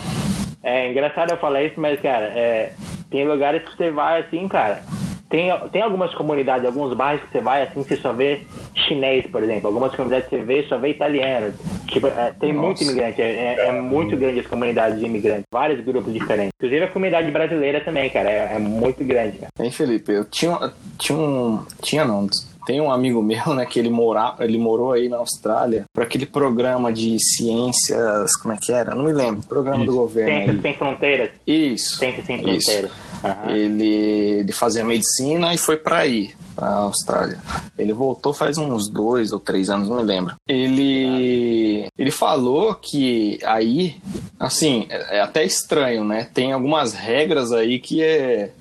[0.61, 2.73] É engraçado eu falar isso, mas, cara, é,
[3.09, 4.83] tem lugares que você vai assim, cara
[5.29, 8.41] tem, tem algumas comunidades, alguns bairros que você vai assim, você só vê
[8.73, 9.67] chinês, por exemplo.
[9.67, 11.53] Algumas comunidades que você vê, só vê italiano.
[11.87, 12.65] Tipo, é, tem Nossa.
[12.65, 16.53] muito imigrante, é, é, é, muito grande as comunidades de imigrantes, vários grupos diferentes.
[16.57, 19.37] Inclusive a comunidade brasileira também, cara, é, é muito grande.
[19.39, 19.51] Cara.
[19.59, 21.65] Hein, Felipe, eu tinha, tinha um.
[21.81, 22.27] Tinha não,
[22.67, 26.25] tem um amigo meu, né, que ele, mora, ele morou aí na Austrália para aquele
[26.25, 28.93] programa de ciências, como é que era?
[28.93, 29.41] Não me lembro.
[29.47, 29.91] Programa Isso.
[29.91, 30.33] do governo.
[30.33, 31.29] Ciências sem fronteiras.
[31.47, 31.97] Isso.
[31.97, 32.91] Ciências sem fronteiras.
[32.91, 33.06] Isso.
[33.23, 33.49] Uhum.
[33.49, 33.93] Ele,
[34.39, 37.39] ele fazia medicina e foi para aí, para Austrália.
[37.77, 40.35] Ele voltou faz uns dois ou três anos, não me lembro.
[40.47, 43.97] Ele, ele falou que aí,
[44.39, 46.27] assim, é, é até estranho, né?
[46.33, 48.51] Tem algumas regras aí que é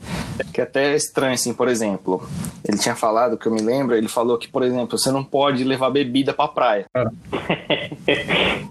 [0.44, 2.26] que é até estranho, assim, por exemplo.
[2.66, 5.64] Ele tinha falado, que eu me lembro, ele falou que, por exemplo, você não pode
[5.64, 6.86] levar bebida pra praia.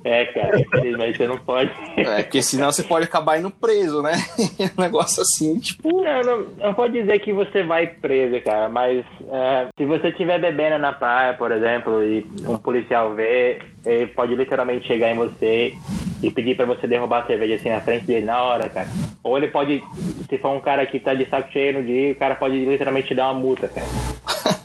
[0.04, 1.72] é, cara, infelizmente você não pode.
[1.98, 4.14] É, porque senão você pode acabar indo preso, né?
[4.78, 6.04] um negócio assim, tipo.
[6.04, 10.40] Não, não, não pode dizer que você vai preso, cara, mas é, se você estiver
[10.40, 15.74] bebendo na praia, por exemplo, e um policial vê, ele pode literalmente chegar em você
[16.22, 18.88] e pedir para você derrubar a cerveja assim na frente dele na hora, cara.
[19.24, 19.84] Ou ele pode,
[20.30, 23.10] se for um cara que tá de saco cheio no dia, o cara pode literalmente
[23.10, 23.88] te dar uma multa, cara.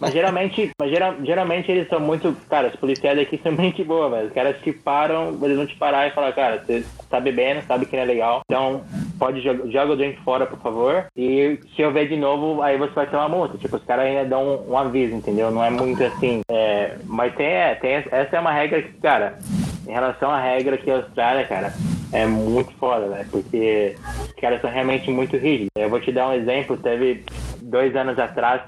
[0.01, 2.37] Mas geralmente, mas geral, geralmente eles são muito.
[2.49, 4.29] Cara, os policiais aqui são muito boa, velho.
[4.29, 7.87] Os caras te param, eles vão te parar e falar, cara, você tá bebendo, sabe
[7.87, 8.41] que não é legal.
[8.45, 8.83] Então,
[9.19, 11.07] pode jogar, joga o drink fora, por favor.
[11.17, 13.59] E se eu ver de novo, aí você vai ter uma multa.
[13.59, 15.51] Tipo, os caras ainda dão um, um, aviso, entendeu?
[15.51, 16.41] Não é muito assim.
[16.51, 19.39] É, mas tem, é, tem, essa é uma regra que, cara,
[19.87, 21.73] em relação à regra que a Austrália, cara,
[22.13, 23.27] é muito foda, né?
[23.31, 25.71] Porque os caras são realmente muito rígidos.
[25.77, 26.77] Eu vou te dar um exemplo.
[26.77, 27.25] Teve
[27.63, 28.63] dois anos atrás,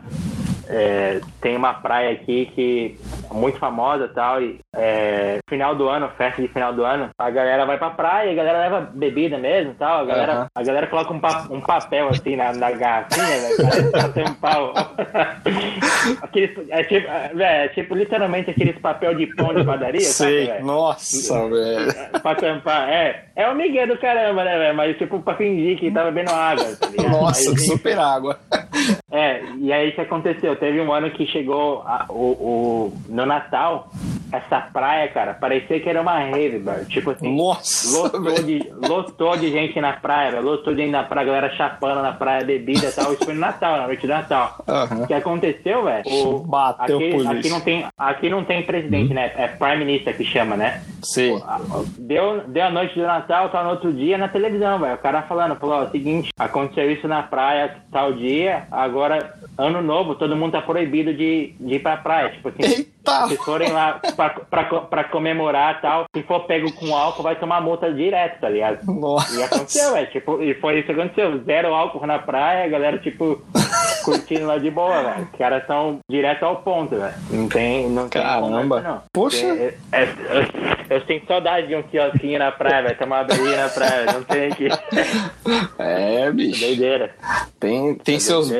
[0.73, 2.99] é, tem uma praia aqui que
[3.31, 7.31] é muito famosa tal, e é, final do ano, festa de final do ano, a
[7.31, 10.47] galera vai pra praia, a galera leva bebida mesmo tal, a galera, uhum.
[10.55, 13.27] a galera coloca um, pa um papel assim na, na garrafinha,
[13.93, 14.73] parece um pau.
[16.23, 17.09] aqueles, é, tipo,
[17.39, 21.93] é, tipo, literalmente aqueles papel de pão de padaria, Sei, sabe, nossa, velho.
[22.23, 23.25] Pra tampar, é.
[23.37, 24.77] É o Miguel do caramba, né, velho?
[24.77, 28.39] Mas tipo, pra fingir que tava bebendo água, tá Nossa, aí, super água.
[29.11, 30.57] É, e aí o que aconteceu?
[30.63, 33.91] Teve um ano que chegou a, o, o, no Natal,
[34.31, 36.85] essa praia, cara, parecia que era uma rave, bro.
[36.85, 41.27] Tipo assim, Nossa, lotou de, lotou de gente na praia, lotou de gente na praia,
[41.27, 43.13] galera chapando na praia, bebida e tal.
[43.13, 44.65] Isso foi no Natal, na noite de Natal.
[44.69, 45.03] Uhum.
[45.03, 46.39] O que aconteceu, velho?
[46.47, 49.15] Bateu aqui, aqui não tem Aqui não tem presidente, uhum.
[49.15, 49.33] né?
[49.37, 50.81] É Prime Minister que chama, né?
[51.03, 51.43] Sim.
[51.99, 54.95] Deu, deu a noite do Natal, tá no outro dia na televisão, velho.
[54.95, 60.15] O cara falando, falou, ó, seguinte, aconteceu isso na praia tal dia, agora, ano novo,
[60.15, 62.31] todo mundo tá proibido de, de ir pra praia.
[62.31, 63.29] Tipo assim, Eita.
[63.29, 67.61] se forem lá pra, pra, pra comemorar tal, se for pego com álcool, vai tomar
[67.61, 68.85] multa direto, tá ligado?
[68.85, 69.39] Nossa.
[69.39, 70.11] E aconteceu, velho.
[70.11, 71.43] Tipo, e foi isso que aconteceu.
[71.45, 73.43] Zero álcool na praia, a galera, tipo,
[74.03, 75.29] curtindo lá de boa, velho.
[75.33, 77.15] Os caras são direto ao ponto, velho.
[77.31, 78.81] Não tem, não tem Caramba.
[78.81, 79.03] não.
[79.13, 79.47] Poxa.
[79.47, 82.99] É, é, eu, eu sinto saudade de um quiosquinho na praia, velho.
[82.99, 84.13] Tomar uma belinha na praia.
[84.13, 84.69] Não tem aqui.
[85.79, 86.65] É, bicho.
[86.65, 87.15] Doideira.
[87.59, 88.53] Tem, tem, seus,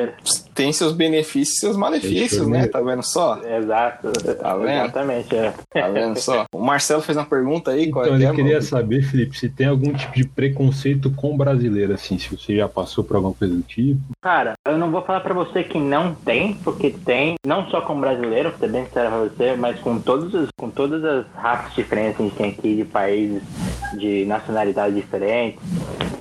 [0.53, 2.67] tem seus benefícios e seus malefícios, né?
[2.67, 3.39] Tá vendo só?
[3.43, 4.11] Exato.
[4.11, 4.69] Tá vendo?
[4.69, 5.53] Exatamente, é.
[5.73, 6.45] Tá vendo só?
[6.53, 7.83] O Marcelo fez uma pergunta aí.
[7.83, 11.35] Então, qual é ele é, queria saber, Felipe, se tem algum tipo de preconceito com
[11.37, 14.01] brasileiro, assim, se você já passou por alguma coisa do tipo.
[14.21, 17.99] Cara, eu não vou falar pra você que não tem, porque tem, não só com
[17.99, 22.17] brasileiro, ser bem sincero pra você, mas com todos os, com todas as raças diferentes
[22.17, 23.43] que a gente tem aqui de países,
[23.97, 25.59] de nacionalidades diferentes.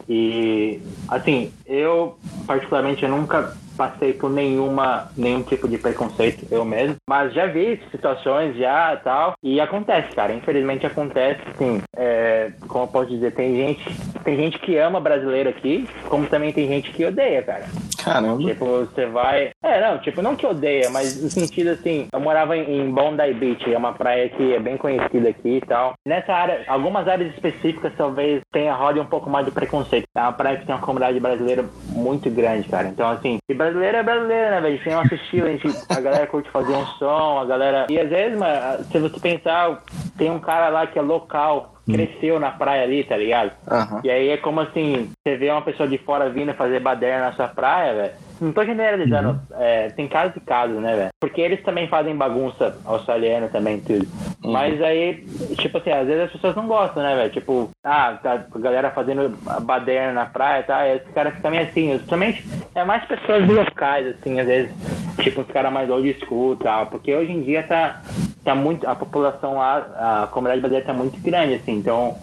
[0.09, 6.97] E, assim, eu, particularmente, eu nunca passei por nenhuma, nenhum tipo de preconceito, eu mesmo.
[7.09, 9.35] Mas já vi situações já tal.
[9.43, 10.33] E acontece, cara.
[10.33, 11.83] Infelizmente acontece, sim.
[11.97, 13.85] É, como eu posso dizer, tem gente,
[14.25, 17.65] tem gente que ama brasileiro aqui, como também tem gente que odeia, cara.
[18.03, 18.43] Caramba.
[18.43, 19.51] Tipo, você vai.
[19.63, 23.33] É, não, tipo, não que odeia, mas no sentido assim, eu morava em, em Bondi
[23.35, 25.95] Beach, é uma praia que é bem conhecida aqui e tal.
[26.07, 30.05] Nessa área, algumas áreas específicas talvez tenha roda um pouco mais de preconceito.
[30.15, 32.89] É uma praia que tem uma comunidade brasileira muito grande, cara.
[32.89, 34.67] Então, assim, brasileiro é brasileiro, né, velho?
[34.67, 37.87] A gente tem nosso estilo, a, gente, a galera curte fazer um som, a galera.
[37.89, 39.83] E às vezes, mano, se você pensar,
[40.17, 43.53] tem um cara lá que é local, cresceu na praia ali, tá ligado?
[43.69, 44.01] Aham.
[44.05, 47.33] E aí é como assim, você vê uma pessoa de fora vindo fazer baderna na
[47.33, 48.13] sua praia, velho.
[48.41, 51.11] Não tô generalizando, é, tem casos e casos, né, velho?
[51.21, 54.05] Porque eles também fazem bagunça australiana também, tudo.
[54.45, 55.25] Mas aí,
[55.59, 57.31] tipo assim, às vezes as pessoas não gostam, né, velho?
[57.31, 59.29] Tipo, ah, tá a galera fazendo
[59.63, 60.89] baderna na praia, tá?
[60.89, 64.73] E esse cara fica meio assim, principalmente é mais pessoas locais, assim, às vezes,
[65.21, 66.87] tipo, os caras mais old school e tal.
[66.87, 68.03] Porque hoje em dia tá,
[68.43, 72.17] tá muito, a população lá, a comunidade brasileira tá muito grande, assim, então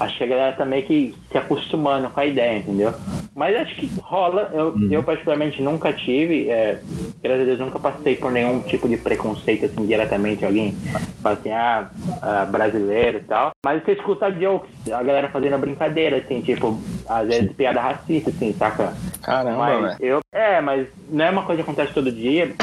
[0.00, 2.94] acho que a galera tá meio que se acostumando com a ideia, entendeu?
[3.34, 6.80] Mas acho que rola, eu, eu particularmente nunca tive, é,
[7.22, 10.74] graças a Deus nunca passei por nenhum tipo de preconceito assim diretamente, alguém
[11.22, 11.90] fala assim, ah,
[12.22, 13.52] ah, brasileiro e tal.
[13.64, 16.80] Mas você escuta jokes, a galera fazendo brincadeira, assim, tipo,
[17.10, 18.94] às vezes piada racista, assim, saca?
[19.20, 22.54] Caramba, Mas eu, é, mas não é uma coisa que acontece todo dia.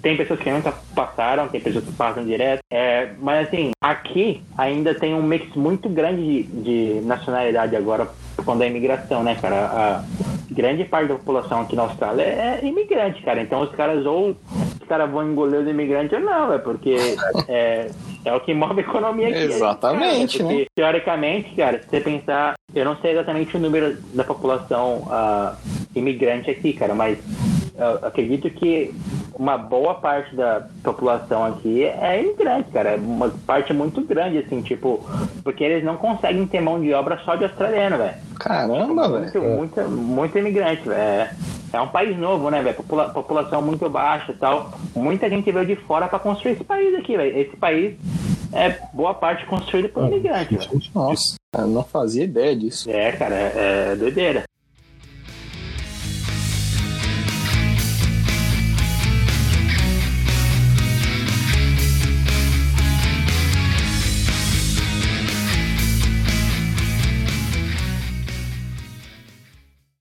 [0.00, 2.60] Tem pessoas que nunca passaram, tem pessoas que passam direto.
[2.70, 8.08] É, mas assim, aqui ainda tem um mix muito grande de, de nacionalidade agora
[8.48, 9.66] conta da imigração, né, cara?
[9.66, 10.04] A
[10.50, 13.42] grande parte da população aqui na Austrália é imigrante, cara.
[13.42, 16.96] Então os caras ou os caras vão engolir os imigrantes ou não, é porque
[17.46, 17.90] é,
[18.24, 19.38] é o que move a economia aqui.
[19.38, 20.66] Exatamente, Porque, né?
[20.74, 25.54] Teoricamente, cara, se você pensar, eu não sei exatamente o número da população ah,
[25.94, 27.18] imigrante aqui, cara, mas
[27.78, 28.92] eu acredito que
[29.38, 32.90] uma boa parte da população aqui é imigrante, cara.
[32.90, 35.08] É uma parte muito grande, assim, tipo,
[35.44, 38.14] porque eles não conseguem ter mão de obra só de australiano, velho.
[38.40, 39.20] Caramba, velho.
[39.20, 39.40] Muito,
[39.78, 41.00] muito, muito imigrante, velho.
[41.00, 41.30] É,
[41.72, 42.74] é um país novo, né, velho?
[42.74, 44.72] Popula população muito baixa e tal.
[44.96, 47.38] Muita gente veio de fora pra construir esse país aqui, velho.
[47.38, 47.96] Esse país
[48.52, 50.80] é boa parte construído por imigrante, velho.
[50.92, 52.90] Nossa, eu não fazia ideia disso.
[52.90, 54.42] É, cara, é, é doideira.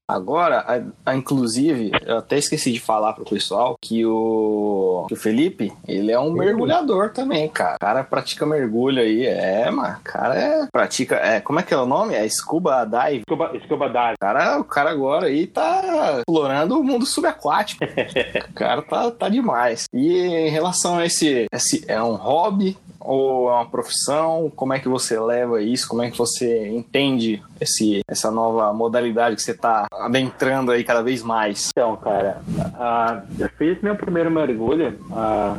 [0.10, 0.60] Agora,
[1.06, 5.74] a, a- inclusive, eu até esqueci de falar pro pessoal que o, que o Felipe,
[5.86, 7.76] ele é um mergulhador também, cara.
[7.76, 9.98] O cara pratica mergulho aí, é, mano.
[10.00, 12.14] O cara é, pratica, é, como é que é o nome?
[12.16, 13.24] É scuba dive.
[13.28, 14.14] Scuba, scuba dive.
[14.14, 17.84] O cara, o cara agora aí tá explorando o mundo subaquático.
[18.50, 19.86] o cara tá, tá demais.
[19.94, 24.52] E em relação a esse, esse, é um hobby ou é uma profissão?
[24.54, 25.88] Como é que você leva isso?
[25.88, 31.02] Como é que você entende esse, essa nova modalidade que você tá adentrando aí cada
[31.02, 31.70] vez mais?
[31.70, 32.42] Então, cara,
[32.76, 35.58] ah, eu fiz meu primeiro mergulho há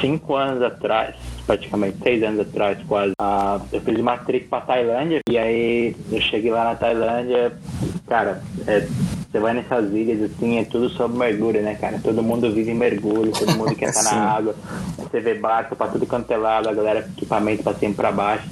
[0.00, 1.14] cinco anos atrás,
[1.46, 3.12] praticamente seis anos atrás, quase.
[3.20, 7.52] Ah, eu fiz uma trip pra Tailândia e aí eu cheguei lá na Tailândia,
[8.08, 8.88] cara, é,
[9.32, 11.98] você vai nessas ilhas assim, é tudo sobre mergulho, né, cara?
[12.04, 14.54] Todo mundo vive em mergulho, todo mundo quer estar na água,
[14.98, 17.94] você vê barco pra tudo quanto é lado, a galera com equipamento pra cima e
[17.94, 18.46] pra baixo.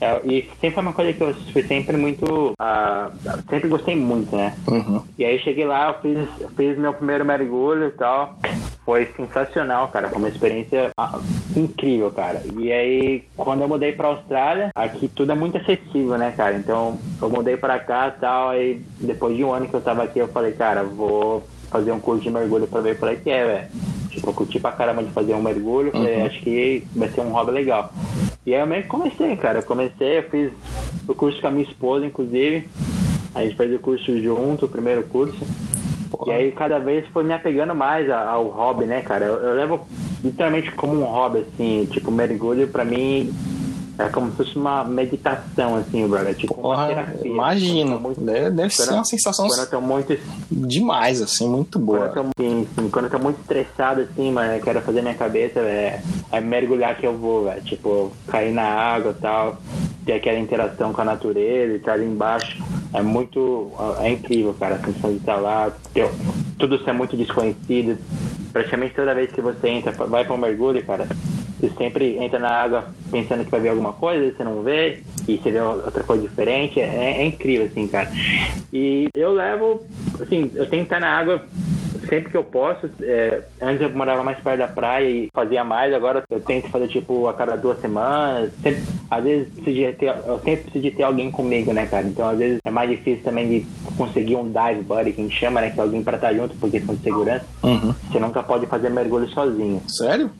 [0.00, 2.52] É, e sempre foi uma coisa que eu fui sempre muito.
[2.58, 3.12] ah,
[3.48, 4.56] sempre gostei muito, né?
[4.66, 5.02] Uhum.
[5.16, 8.36] E aí cheguei lá, eu fiz, eu fiz meu primeiro mergulho e tal.
[8.84, 10.08] Foi sensacional, cara.
[10.08, 11.18] Foi uma experiência ah,
[11.56, 12.42] incrível, cara.
[12.58, 16.54] E aí, quando eu mudei pra Austrália, aqui tudo é muito acessível, né, cara?
[16.56, 18.50] Então, eu mudei pra cá e tal.
[18.50, 21.98] Aí, depois de um ano que eu tava aqui, eu falei, cara, vou fazer um
[21.98, 23.68] curso de mergulho pra ver qual é que é, velho.
[24.10, 25.90] Tipo, eu curti pra caramba de fazer um mergulho.
[25.90, 27.92] Falei, acho que vai ser um hobby legal.
[28.46, 29.60] E aí eu meio que comecei, cara.
[29.60, 30.52] Eu comecei, eu fiz
[31.08, 32.68] o curso com a minha esposa, inclusive.
[33.34, 35.44] A gente fez o curso junto, o primeiro curso.
[36.26, 39.24] E aí cada vez foi me apegando mais ao hobby, né, cara?
[39.26, 39.86] Eu, eu levo
[40.22, 43.32] literalmente como um hobby, assim, tipo, mergulho pra mim
[43.96, 46.34] é como se fosse uma meditação, assim, brother.
[46.34, 47.30] Tipo, Porra, terapia.
[47.30, 47.90] imagino.
[47.92, 50.18] Quando muito- Deve, deve ser quando- uma sensação Quando eu tô muito
[50.50, 52.06] demais, assim, muito quando boa.
[52.06, 55.14] eu, tô, sim, sim, quando eu tô muito estressado, assim, mano, eu quero fazer minha
[55.14, 56.00] cabeça, é,
[56.32, 57.62] é mergulhar que eu vou, velho.
[57.62, 59.58] Tipo, cair na água e tal,
[60.04, 62.62] ter aquela interação com a natureza e estar ali embaixo.
[62.92, 63.72] É muito.
[64.00, 66.10] É incrível, cara, a sensação de estar lá, ter-
[66.58, 67.98] tudo ser muito desconhecido.
[68.52, 71.08] Praticamente toda vez que você entra, vai pra um mergulho, cara,
[71.58, 75.36] você sempre entra na água pensando que vai ver alguma coisa, você não vê, e
[75.38, 76.80] você vê outra coisa diferente.
[76.80, 78.08] É, é incrível, assim, cara.
[78.72, 79.82] E eu levo,
[80.20, 81.42] assim, eu tenho que estar na água
[82.06, 82.88] sempre que eu posso.
[83.02, 86.88] É, antes eu morava mais perto da praia e fazia mais, agora eu tento fazer
[86.88, 88.50] tipo a cada duas semanas.
[88.62, 92.06] Sempre, às vezes ter, eu sempre preciso de ter alguém comigo, né, cara?
[92.06, 93.66] Então às vezes é mais difícil também de
[93.96, 95.70] conseguir um dive buddy, que a gente chama, né?
[95.70, 97.94] Que é alguém pra estar junto por questão de segurança, Uhum.
[98.10, 99.82] você nunca pode fazer mergulho sozinho.
[99.88, 100.30] Sério?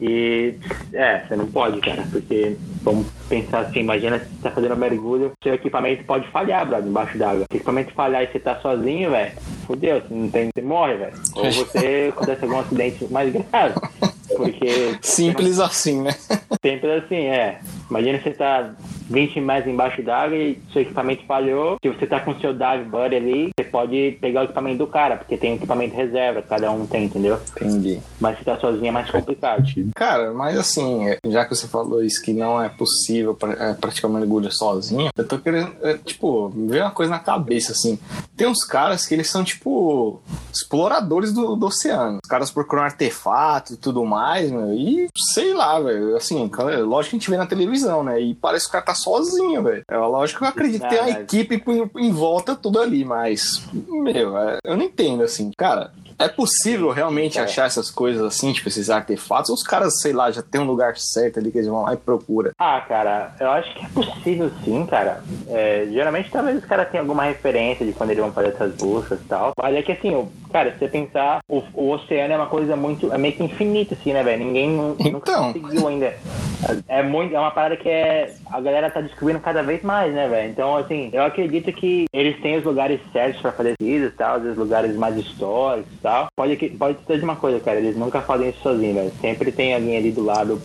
[0.00, 0.54] E
[0.92, 4.78] é, você não pode, cara, porque vamos pensar assim, imagina se você tá fazendo um
[4.78, 7.46] mergulho, seu equipamento pode falhar, brother, embaixo d'água.
[7.50, 9.32] Se o equipamento falhar e você tá sozinho, velho,
[9.66, 11.12] fudeu, você não tem, você morre, velho.
[11.34, 13.74] Ou você acontece algum acidente mais grave.
[14.36, 16.12] Porque Simples assim, né?
[16.62, 17.60] Sempre assim, é.
[17.90, 18.74] Imagina você tá
[19.10, 21.76] 20 metros embaixo d'água e seu equipamento falhou.
[21.82, 25.36] Se você tá com seu dive buddy ali, pode pegar o equipamento do cara, porque
[25.36, 27.40] tem equipamento reserva, cada um tem, entendeu?
[27.56, 28.00] Entendi.
[28.20, 29.64] Mas se tá sozinho é mais complicado.
[29.96, 34.52] Cara, mas assim, já que você falou isso, que não é possível é, praticar mergulho
[34.52, 37.98] sozinho, eu tô querendo, é, tipo, ver uma coisa na cabeça, assim.
[38.36, 40.20] Tem uns caras que eles são, tipo,
[40.52, 42.20] exploradores do, do oceano.
[42.22, 46.16] Os caras procuram artefatos e tudo mais, meu, e sei lá, velho.
[46.16, 46.48] Assim,
[46.84, 48.20] lógico que a gente vê na televisão, né?
[48.20, 49.82] E parece que o cara tá sozinho, velho.
[49.90, 51.62] É lógico que eu acredito que tem uma mas- equipe
[51.96, 55.90] em volta tudo ali, mas, meu, é, eu não entendo, assim, cara.
[56.16, 57.42] É possível realmente É.
[57.42, 59.50] achar essas coisas assim, tipo esses artefatos?
[59.50, 61.92] Ou os caras, sei lá, já tem um lugar certo ali que eles vão lá
[61.92, 62.52] e procuram?
[62.56, 65.24] Ah, cara, eu acho que é possível sim, cara.
[65.48, 69.20] É, geralmente talvez os caras tenham alguma referência de quando eles vão fazer essas buscas
[69.20, 69.52] e tal.
[69.60, 72.76] Mas é que assim, o- cara, se você pensar, o, o oceano é uma coisa
[72.76, 73.12] muito.
[73.12, 74.44] é meio que infinita, assim, né, velho?
[74.44, 75.52] Ninguém Então.
[75.52, 76.14] conseguiu ainda.
[76.86, 77.34] É muito.
[77.34, 78.32] É uma parada que é.
[78.52, 80.48] A galera tá descobrindo cada vez mais, né, velho?
[80.50, 84.38] Então, assim, eu acredito que eles têm os lugares certos pra fazer pesquisas e tal,
[84.40, 86.26] os lugares mais históricos e tal.
[86.36, 89.12] Pode, pode ser de uma coisa, cara, eles nunca fazem isso sozinhos, velho.
[89.20, 90.60] Sempre tem alguém ali do lado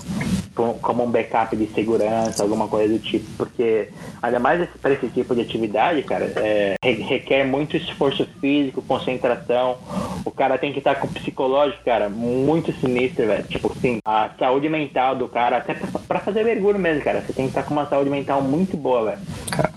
[0.55, 3.87] com- como um backup de segurança, alguma coisa do tipo, porque
[4.21, 9.77] ainda mais pra esse tipo de atividade, cara, é, re- requer muito esforço físico, concentração.
[10.25, 13.43] O cara tem que estar com o psicológico, cara, muito sinistro, velho.
[13.43, 15.75] Tipo assim, a saúde mental do cara, até
[16.07, 19.05] pra fazer mergulho mesmo, cara, você tem que estar com uma saúde mental muito boa,
[19.11, 19.19] velho.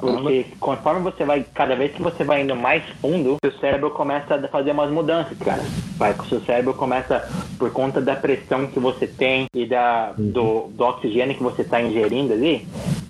[0.00, 4.34] Porque conforme você vai, cada vez que você vai indo mais fundo, seu cérebro começa
[4.34, 5.62] a fazer umas mudanças, cara.
[5.96, 7.28] Vai, o seu cérebro começa,
[7.58, 11.80] por conta da pressão que você tem e da, do, do oxigênio que você está
[11.80, 12.66] ingerindo ali,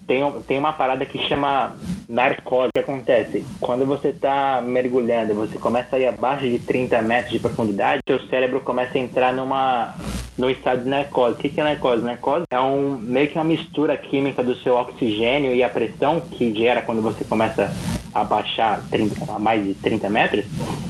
[0.06, 1.74] tem, tem uma parada que chama
[2.08, 2.68] narcose.
[2.68, 3.44] O que acontece?
[3.60, 8.20] Quando você está mergulhando, você começa a ir abaixo de 30 metros de profundidade, seu
[8.28, 9.94] cérebro começa a entrar numa
[10.36, 11.36] no estado de narcose.
[11.36, 12.02] O que é narcose?
[12.02, 16.52] Narcose é um, meio que uma mistura química do seu oxigênio e a pressão que
[16.54, 17.70] gera quando você começa
[18.14, 20.44] a baixar 30, a mais de 30 metros,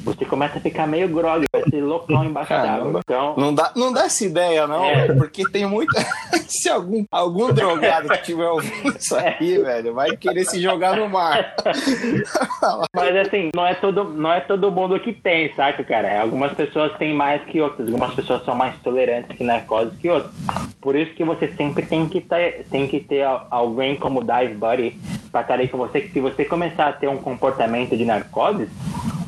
[0.05, 3.01] você começa a ficar meio grog, vai ser loucão embaixo d'água.
[3.05, 5.13] Então, Não dá, não dá essa ideia, não, É.
[5.15, 5.93] porque tem muita.
[6.49, 11.09] Se algum, algum drogado que tiver ouvindo isso aí, velho, vai querer se jogar no
[11.09, 11.55] mar.
[12.95, 16.21] Mas assim, não é todo, não é todo mundo que tem, saca, cara?
[16.21, 20.33] Algumas pessoas têm mais que outras, algumas pessoas são mais tolerantes que narcose que outras.
[20.81, 24.55] Por isso que você sempre tem que ter, tem que ter al- alguém como dive
[24.55, 24.99] buddy
[25.31, 28.69] pra estar aí com você, que se você começar a ter um comportamento de narcose,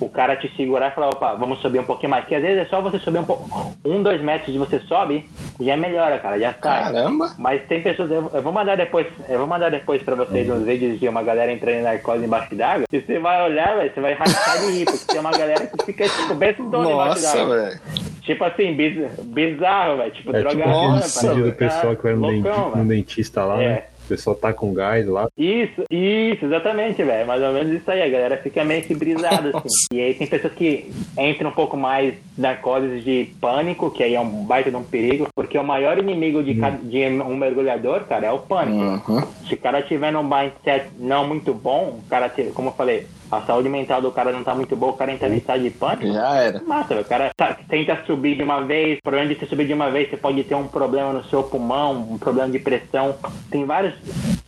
[0.00, 2.24] o cara te segurar e falar, opa, vamos subir um pouquinho mais.
[2.26, 5.28] Que às vezes é só você subir um pouco, um, dois metros de você sobe,
[5.60, 6.82] já melhora, cara, já sai.
[6.84, 7.34] Caramba!
[7.38, 10.64] Mas tem pessoas, eu, eu vou mandar depois, eu vou mandar depois pra vocês uns
[10.64, 12.84] vídeos de uma galera entrando em narcose embaixo d'água.
[12.92, 15.84] E você vai olhar, velho, você vai rachar de rir, porque tem uma galera que
[15.86, 16.62] fica tipo bem embaixo
[16.92, 17.56] Nossa, d'água.
[17.56, 17.80] velho.
[18.22, 20.10] Tipo assim, biz- bizarro, velho.
[20.12, 23.68] Tipo, É tipo droga aquele Nossa, do ficar pessoal que vai no, dentista lá, É.
[23.68, 23.82] né?
[24.04, 25.28] O pessoal tá com gás lá.
[25.36, 27.26] Isso, isso, exatamente, velho.
[27.26, 28.02] Mais ou menos isso aí.
[28.02, 29.68] A galera fica meio que brisada, assim.
[29.94, 34.20] E aí tem pessoas que entram um pouco mais narcoses de pânico, que aí é
[34.20, 38.26] um baita de um perigo, porque o maior inimigo de, ca- de um mergulhador, cara,
[38.26, 39.10] é o pânico.
[39.12, 39.22] Uhum.
[39.48, 43.06] Se o cara tiver num mindset não muito bom, o cara, como eu falei,
[43.38, 45.70] a saúde mental do cara não tá muito boa, o cara entra em estado de
[45.70, 46.12] pânico.
[46.12, 46.62] Já era.
[46.62, 47.00] Massa, velho.
[47.02, 50.08] o cara tá- tenta subir de uma vez, por onde você subir de uma vez,
[50.10, 53.16] você pode ter um problema no seu pulmão, um problema de pressão.
[53.50, 53.94] Tem vários.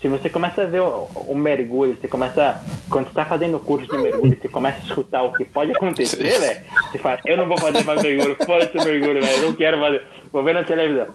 [0.01, 2.61] Se você começa a ver o, o mergulho, você começa.
[2.91, 5.72] Quando você tá fazendo o curso de mergulho, você começa a escutar o que pode
[5.72, 6.61] acontecer, velho.
[6.93, 9.37] Você fala, eu não vou fazer mais mergulho, foda-se o mergulho, velho.
[9.39, 10.03] Eu não quero fazer.
[10.37, 11.07] Vou ver na televisão.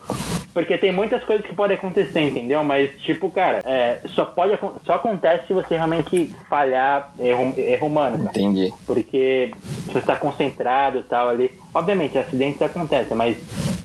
[0.51, 2.63] Porque tem muitas coisas que podem acontecer, entendeu?
[2.63, 8.17] Mas, tipo, cara, é, só, pode, só acontece se você realmente falhar erro, erro humano,
[8.17, 8.73] cara Entendi.
[8.83, 9.53] porque
[9.85, 11.51] você está concentrado e tal ali.
[11.71, 13.37] Obviamente, acidentes acontecem, mas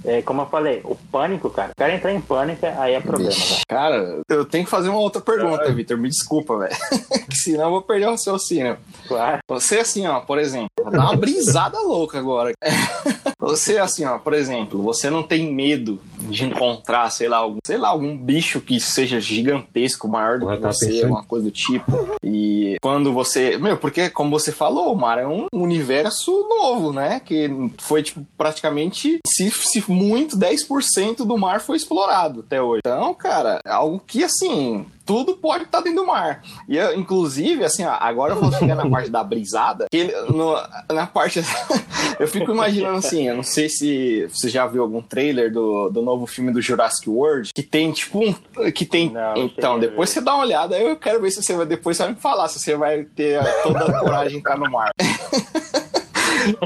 [0.06, 3.30] é, como eu falei, o pânico, cara, o cara entrar em pânico, aí é problema,
[3.30, 3.60] velho.
[3.68, 5.98] Cara, eu tenho que fazer uma outra pergunta, Vitor.
[5.98, 6.74] Me desculpa, velho.
[7.28, 8.78] que senão eu vou perder o raciocínio.
[9.06, 9.38] Claro.
[9.48, 12.52] Você, assim, ó, por exemplo, dá uma brisada louca agora.
[13.38, 17.76] Você, assim, ó, por exemplo, você não tem medo de encontrar, sei lá, algum, sei
[17.76, 21.04] lá, algum bicho que seja gigantesco, maior do que você, pensando.
[21.04, 21.92] alguma coisa do tipo.
[22.22, 23.58] E quando você.
[23.58, 27.20] Meu, porque, como você falou, o mar é um universo novo, né?
[27.20, 32.80] Que foi, tipo, praticamente, se, se muito, 10% do mar foi explorado até hoje.
[32.84, 36.42] Então, cara, é algo que, assim, tudo pode estar tá dentro do mar.
[36.68, 40.54] E eu, inclusive, assim, ó, agora eu vou chegar na parte da brisada, que no,
[40.92, 41.40] na parte.
[42.18, 46.02] eu fico imaginando assim, eu não sei se você já viu algum trailer do, do
[46.02, 48.34] novo filme do Jurassic World, que tem tipo um.
[48.72, 49.10] Que tem.
[49.10, 51.66] Não, então, depois você dá uma olhada, eu quero ver se você vai.
[51.66, 54.70] Depois você vai me falar se você vai ter toda a coragem de entrar no
[54.70, 54.90] mar.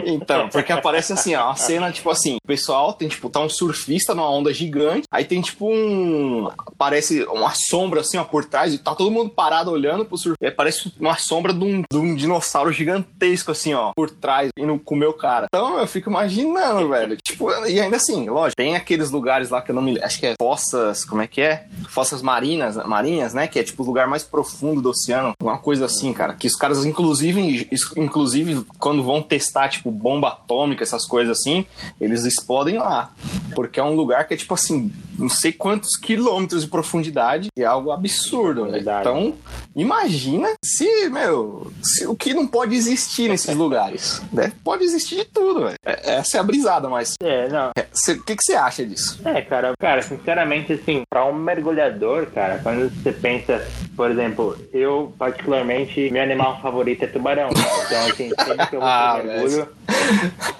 [0.04, 3.48] Então, porque aparece assim, ó, a cena, tipo assim, o pessoal tem, tipo, tá um
[3.48, 6.48] surfista numa onda gigante, aí tem, tipo, um.
[6.76, 10.36] Parece uma sombra, assim, ó, por trás, e tá todo mundo parado olhando pro surf.
[10.40, 14.78] E parece uma sombra de um, de um dinossauro gigantesco, assim, ó, por trás, indo
[14.78, 15.46] comer o cara.
[15.46, 17.16] Então, eu fico imaginando, velho.
[17.16, 20.00] Tipo, e ainda assim, lógico, tem aqueles lugares lá que eu não me.
[20.02, 21.04] Acho que é fossas.
[21.04, 21.66] Como é que é?
[21.88, 23.46] Fossas marinas, marinhas, né?
[23.46, 25.32] Que é, tipo, o lugar mais profundo do oceano.
[25.42, 26.34] Uma coisa assim, cara.
[26.34, 31.64] Que os caras, inclusive, inclusive, quando vão testar tipo, bomba atômica, essas coisas assim,
[32.00, 33.12] eles explodem lá.
[33.54, 37.64] Porque é um lugar que é, tipo assim, não sei quantos quilômetros de profundidade, é
[37.64, 38.78] algo absurdo, né?
[38.80, 39.34] Então,
[39.76, 44.22] imagina se, meu, se o que não pode existir nesses lugares.
[44.32, 44.52] Né?
[44.64, 45.76] Pode existir de tudo, velho.
[45.84, 47.14] É, essa é a brisada, mas.
[47.22, 47.70] É, não.
[47.76, 49.20] É, o que, que você acha disso?
[49.24, 53.66] É, cara, cara, sinceramente, assim, pra um mergulhador, cara, quando você pensa,
[53.96, 57.50] por exemplo, eu, particularmente, meu animal favorito é tubarão.
[57.50, 59.59] Então, assim, sempre que eu vou ah, mergulho,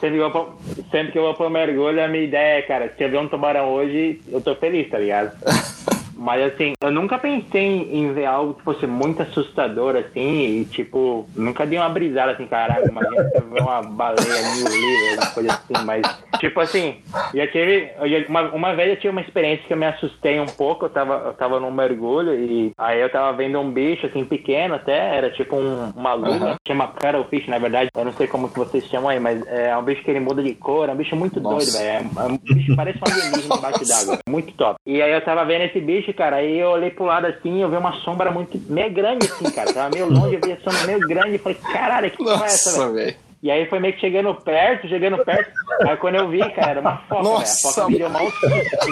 [0.01, 0.59] sempre, que eu vou,
[0.91, 3.29] sempre que eu vou pro mergulho, a minha ideia é, cara, se eu ver um
[3.29, 5.33] tubarão hoje, eu tô feliz, tá ligado?
[6.21, 11.27] Mas assim, eu nunca pensei em ver algo que fosse muito assustador, assim, e tipo,
[11.35, 15.85] nunca dei uma brisada assim, caralho, imagina você ver uma baleia mil livros, coisa assim,
[15.87, 16.03] mas,
[16.39, 16.97] tipo assim,
[17.35, 17.91] já tive.
[18.29, 21.23] Uma, uma vez eu tive uma experiência que eu me assustei um pouco, eu tava,
[21.29, 25.31] eu tava num mergulho e aí eu tava vendo um bicho assim, pequeno até, era
[25.31, 26.55] tipo um, uma lua, uhum.
[26.69, 29.83] chama cuttlefish, na verdade, eu não sei como que vocês chamam aí, mas é um
[29.83, 31.57] bicho que ele muda de cor, é um bicho muito Nossa.
[31.57, 32.11] doido, velho.
[32.15, 34.19] É, é um bicho parece um alienígena embaixo d'água.
[34.29, 34.79] Muito top.
[34.85, 36.37] E aí eu tava vendo esse bicho cara.
[36.37, 38.61] Aí eu olhei pro lado assim, eu vi uma sombra muito.
[38.71, 39.73] meio grande, assim, cara.
[39.73, 41.37] Tava meio longe, eu vi a sombra meio grande.
[41.37, 43.30] e falei, caralho, que Nossa, é essa, velho?
[43.43, 45.51] E aí foi meio que chegando perto, chegando perto.
[45.87, 47.37] Aí quando eu vi, cara, era uma foca, velho.
[47.39, 48.27] A foca me deu mal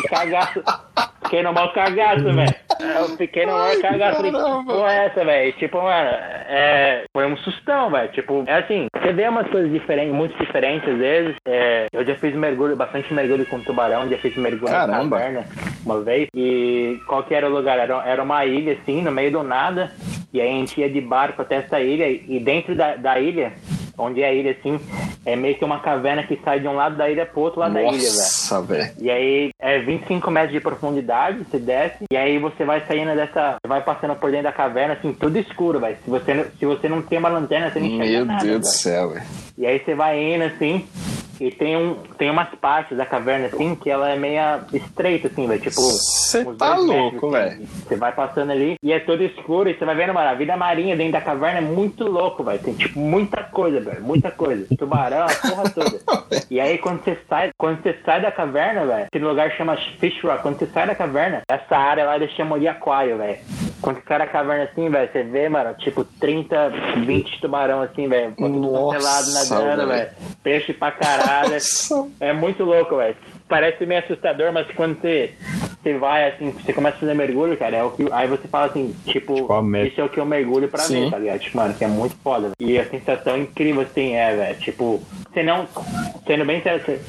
[0.09, 0.62] cagaço.
[1.22, 2.55] Fiquei no mal cagaço, velho.
[2.80, 4.16] Eu fiquei no mal cagaço.
[4.16, 5.53] Falei, porra é essa, velho?
[5.53, 6.11] Tipo, mano,
[6.49, 7.05] é...
[7.12, 8.11] foi um sustão, velho.
[8.12, 11.36] Tipo, é assim, você vê umas coisas diferentes, muito diferentes às vezes.
[11.46, 11.86] É...
[11.92, 15.03] Eu já fiz mergulho, bastante mergulho com tubarão, já fiz mergulho Caramba.
[15.03, 15.44] na caverna
[15.84, 16.26] uma vez.
[16.34, 17.78] E qual que era o lugar?
[17.78, 19.92] Era, era uma ilha, assim, no meio do nada.
[20.32, 22.09] E aí a gente ia de barco até essa ilha.
[22.09, 23.53] E dentro da, da ilha
[23.99, 24.80] onde é a ilha, assim,
[25.26, 27.74] é meio que uma caverna que sai de um lado da ilha pro outro lado
[27.74, 28.16] Nossa, da ilha, velho.
[28.16, 28.90] Nossa, velho.
[28.99, 33.57] E aí é 25 metros de profundidade, você desce, e aí você vai saindo dessa.
[33.66, 35.96] vai passando por dentro da caverna, assim, tudo escuro, velho.
[36.05, 38.44] Se você, se você não tem uma lanterna, você não enxerga Meu nada.
[38.44, 38.61] Meu Deus véio.
[38.61, 39.26] do céu, velho.
[39.59, 40.86] E aí você vai indo assim,
[41.41, 45.47] e tem, um, tem umas partes da caverna, assim, que ela é meia estreita, assim,
[45.47, 45.61] velho.
[45.61, 47.30] Tipo, você tá louco, assim.
[47.30, 47.66] velho.
[47.66, 50.57] Você vai passando ali e é todo escuro e você vai vendo, mano, a vida
[50.57, 52.59] marinha dentro da caverna é muito louco, velho.
[52.59, 54.03] Tem, tipo, muita coisa, velho.
[54.03, 54.66] Muita coisa.
[54.76, 56.01] Tubarão, a porra toda.
[56.51, 60.20] e aí, quando você sai, quando você sai da caverna, velho, esse lugar chama Fish
[60.22, 60.43] Rock.
[60.43, 63.39] Quando você sai da caverna, essa área lá eles chamam de aquário, velho.
[63.80, 66.70] Quando você sai da caverna assim, velho, você vê, mano, tipo, 30,
[67.07, 68.34] 20 tubarão assim, velho.
[68.39, 70.11] Nossa, nadando, velho.
[70.43, 71.27] Peixe pra caralho.
[72.20, 73.16] É muito louco, velho.
[73.48, 75.32] Parece meio assustador, mas quando você,
[75.82, 78.66] você vai, assim, você começa a fazer mergulho, cara, é o que, aí você fala
[78.66, 81.04] assim, tipo, tipo isso é o que eu mergulho pra Sim.
[81.04, 81.38] ver, tá ligado?
[81.40, 82.50] Tipo, mano, que é muito foda.
[82.58, 82.70] Véio.
[82.70, 84.58] E a sensação incrível, assim, é, velho.
[84.58, 85.02] Tipo,
[85.32, 85.66] você não,
[86.26, 87.00] sendo bem sério, você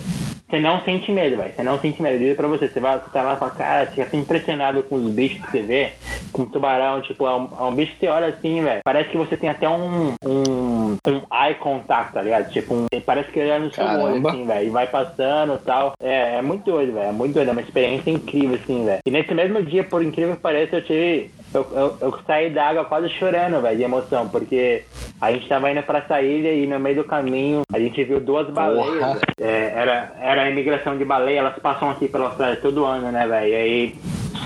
[0.58, 1.54] não sente medo, velho.
[1.54, 2.16] Você não sente medo.
[2.16, 4.82] Eu digo pra você, você vai você tá lá e fala, cara, você fica impressionado
[4.84, 5.92] com os bichos que você vê,
[6.32, 8.82] com o tubarão, tipo, é um, é um bicho que você olha assim, velho.
[8.84, 12.50] Parece que você tem até um, um, um eye contact, tá ligado?
[12.52, 14.68] Tipo, um, parece que ele olha no seu olho, assim, velho.
[14.68, 15.94] E vai passando e tal.
[16.02, 17.10] É, é muito doido, velho.
[17.10, 17.50] É muito doido.
[17.50, 19.00] É uma experiência incrível, assim, velho.
[19.06, 22.68] E nesse mesmo dia, por incrível que pareça, eu tive eu, eu, eu, saí da
[22.68, 24.84] água quase chorando, velho, de emoção, porque
[25.20, 28.20] a gente tava indo pra essa ilha e no meio do caminho a gente viu
[28.20, 29.20] duas baleias.
[29.40, 33.28] É, era, era a imigração de baleia, elas passam aqui pela Austrália todo ano, né,
[33.28, 33.48] velho?
[33.48, 33.96] E aí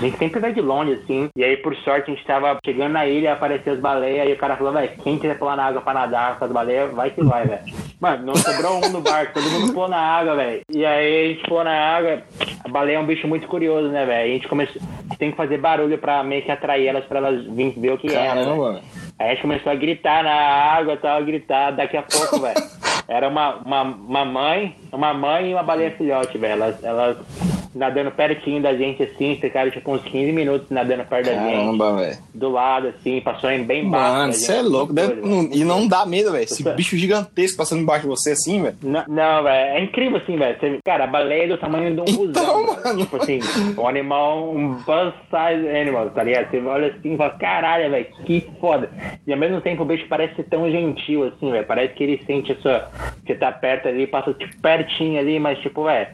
[0.04, 1.28] a gente sempre vai de longe, assim.
[1.34, 4.36] E aí, por sorte, a gente tava chegando na ilha, apareceu as baleias, e o
[4.36, 7.24] cara falou, velho, quem quiser pular na água pra nadar com as baleias, vai que
[7.24, 7.62] vai, velho.
[7.98, 10.60] Mano, não sobrou um no barco, todo mundo pulou na água, velho.
[10.70, 12.22] E aí a gente pulou na água,
[12.62, 14.30] a baleia é um bicho muito curioso, né, velho?
[14.30, 14.80] A gente começou.
[15.18, 18.08] Tem que fazer barulho pra meio que atrair elas pra elas virem ver o que
[18.08, 18.44] Caramba, é.
[18.44, 18.80] Caramba, né?
[19.18, 22.60] Aí a gente começou a gritar na água, tal, a gritar, daqui a pouco, velho.
[23.06, 26.52] Era uma, uma, uma mãe, uma mãe e uma baleia filhote, velho.
[26.54, 27.16] Elas, elas
[27.74, 31.52] nadando pertinho da gente, assim, ficaram tipo uns 15 minutos nadando perto da gente.
[31.56, 32.18] Caramba, velho.
[32.34, 34.12] Do lado, assim, passou em bem baixo.
[34.14, 34.92] Mano, você é louco.
[34.92, 36.44] deve- não- e não dá medo, velho.
[36.44, 38.76] Esse bicho gigantesco passando embaixo de você assim, velho.
[38.82, 40.56] Não, não, velho, é incrível assim, velho.
[40.84, 42.98] Cara, a baleia é do tamanho de um Então, busão, mano.
[43.00, 43.40] Tipo assim,
[43.76, 46.50] um animal, um bus size animal, tá ligado?
[46.50, 48.90] Você olha assim e fala, caralho, velho, que foda.
[49.26, 51.66] E ao mesmo tempo o bicho parece ser tão gentil, assim, velho.
[51.66, 52.88] Parece que ele sente a sua.
[53.26, 56.08] Você tá perto ali, passa tipo, pertinho ali, mas tipo, velho.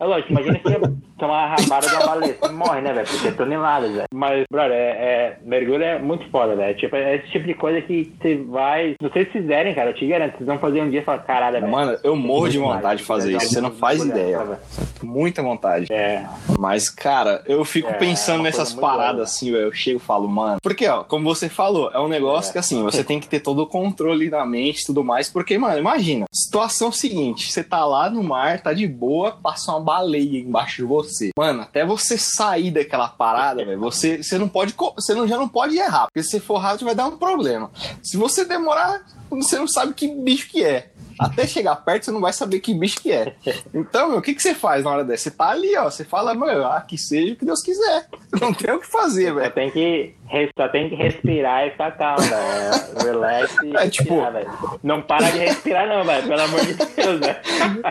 [0.00, 0.80] É lógico, imagina se você
[1.18, 2.36] tomar uma rabada de uma baleia.
[2.40, 3.06] Você morre, né, velho?
[3.06, 4.06] Porque é toneladas, velho.
[4.12, 6.76] Mas, brother, é, é, mergulho é muito foda, velho.
[6.76, 8.96] Tipo, é esse tipo de coisa que você vai.
[9.00, 11.60] Se vocês fizerem, cara, eu te garanto, vocês vão fazer um dia e falar, caralho,
[11.60, 11.70] velho.
[11.72, 13.48] Mano, eu morro de vontade de fazer isso.
[13.48, 14.42] Você não faz ideia.
[14.44, 14.58] velho.
[15.02, 15.86] Muita vontade.
[15.92, 16.26] É,
[16.58, 19.22] Mas, cara, eu fico É, pensando é nessas paradas louca.
[19.22, 19.64] assim, velho.
[19.66, 20.58] Eu chego e falo, mano.
[20.60, 22.52] Porque, ó, como você falou, é um negócio É.
[22.52, 25.30] que assim, você tem que ter todo o controle na mente e tudo mais.
[25.30, 29.83] Porque, mano, imagina, situação seguinte: você tá lá no mar, tá de boa, passa uma
[29.84, 31.30] baleia embaixo de você.
[31.36, 34.74] Mano, até você sair daquela parada, velho, você, você não pode.
[34.96, 36.06] Você não, já não pode errar.
[36.06, 37.70] Porque se for rápido, vai dar um problema.
[38.02, 40.90] Se você demorar, você não sabe que bicho que é.
[41.18, 43.34] Até chegar perto, você não vai saber que bicho que é.
[43.72, 45.24] Então, meu, o que, que você faz na hora dessa?
[45.24, 45.84] Você tá ali, ó.
[45.84, 48.06] Você fala, mano, ah, que seja o que Deus quiser.
[48.40, 49.50] Não tem o que fazer, velho.
[49.52, 50.14] tem que,
[50.58, 53.04] só tem que respirar e ficar calmo, velho.
[53.04, 54.78] Relax e É, tipo- respirar.
[54.82, 56.26] Não para de respirar, não, velho.
[56.26, 57.36] Pelo amor de Deus, velho.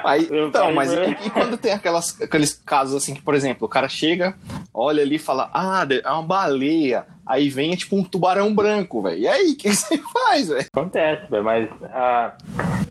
[0.03, 0.95] Aí, então, mas e,
[1.25, 4.35] e quando tem aquelas, aqueles casos assim que, por exemplo, o cara chega,
[4.73, 7.05] olha ali e fala, ah, é uma baleia.
[7.25, 9.17] Aí vem é tipo um tubarão branco, velho.
[9.17, 10.65] E aí, o que você faz, velho?
[10.73, 12.33] Acontece, velho, mas, ah,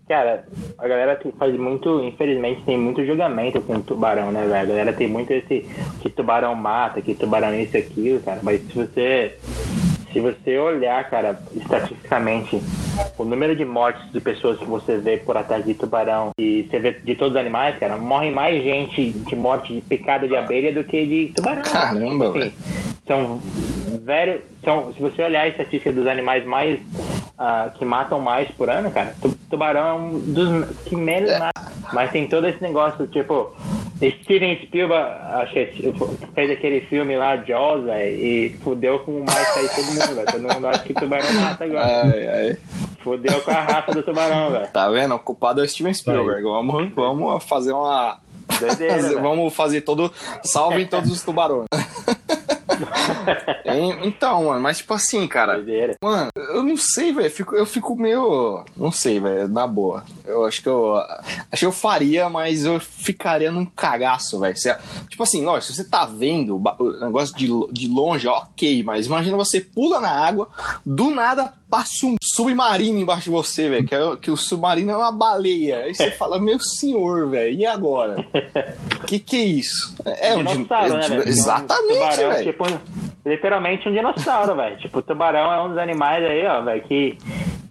[0.08, 0.44] cara,
[0.78, 4.54] a galera que faz muito, infelizmente, tem muito julgamento com tubarão, né, velho?
[4.56, 5.66] A galera tem muito esse
[6.00, 9.36] que tubarão mata, que tubarão isso e aquilo, cara, mas se você.
[10.12, 12.60] Se você olhar, cara, estatisticamente,
[13.16, 16.78] o número de mortes de pessoas que você vê por ataque de tubarão e você
[16.78, 20.70] vê de todos os animais, cara, morre mais gente de morte de picada de abelha
[20.70, 21.62] do que de tubarão.
[21.62, 22.52] Caramba, Assim, velho.
[23.06, 23.40] são
[24.02, 26.78] velho são se você olhar a estatística dos animais mais
[27.44, 31.72] ah, que matam mais por ano cara tu- tubarão é um dos que menos mata
[31.92, 33.52] mas tem todo esse negócio tipo
[34.22, 39.24] Steven Spielberg acho que é- fez aquele filme lá Jaws velho, e fudeu com o
[39.24, 40.26] mais aí todo mundo velho.
[40.26, 42.56] todo mundo acha que tubarão mata agora Ai, ai.
[43.02, 44.66] fudeu com a raça do tubarão velho.
[44.72, 45.14] Tá vendo?
[45.14, 46.42] O culpado é o Steven Spielberg.
[46.42, 48.18] Vamos, vamos fazer uma.
[48.58, 50.12] Doideira, vamos fazer todo.
[50.42, 51.66] Salve todos os tubarões.
[54.04, 55.54] Então, mano, mas tipo assim, cara.
[55.54, 55.94] Doideira.
[56.02, 57.30] Mano, eu não sei, velho.
[57.30, 58.64] Fico, eu fico meio.
[58.76, 59.48] Não sei, velho.
[59.48, 60.04] Na boa.
[60.24, 60.94] Eu acho que eu.
[60.96, 64.56] Acho que eu faria, mas eu ficaria num cagaço, velho.
[64.56, 64.76] Você-
[65.08, 69.36] Tipo assim, ó, se você tá vendo o negócio de, de longe, ok, mas imagina
[69.36, 70.48] você pula na água,
[70.84, 73.86] do nada passa um submarino embaixo de você, velho.
[73.88, 75.78] Que, é- que o submarino é uma baleia.
[75.84, 78.16] Aí você fala, meu senhor, velho, e agora?
[79.06, 79.94] Que que é isso?
[80.04, 81.28] É um din- dinossauro, né, é- velho?
[81.28, 82.44] Exatamente, velho.
[82.44, 82.64] Tipo,
[83.26, 84.76] literalmente um dinossauro, velho.
[84.78, 87.18] Tipo, o tubarão é um dos animais aí, ó, velho, que,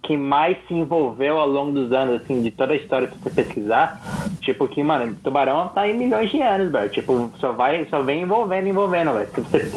[0.02, 3.30] que mais se envolveu ao longo dos anos, assim, de toda a história que você
[3.30, 4.00] pesquisar.
[4.40, 6.90] Tipo, que, mano, tubarão tá em milhões de anos, velho.
[6.90, 9.28] Tipo, só vai, só vem envolvendo, envolvendo, velho.
[9.34, 9.72] Se você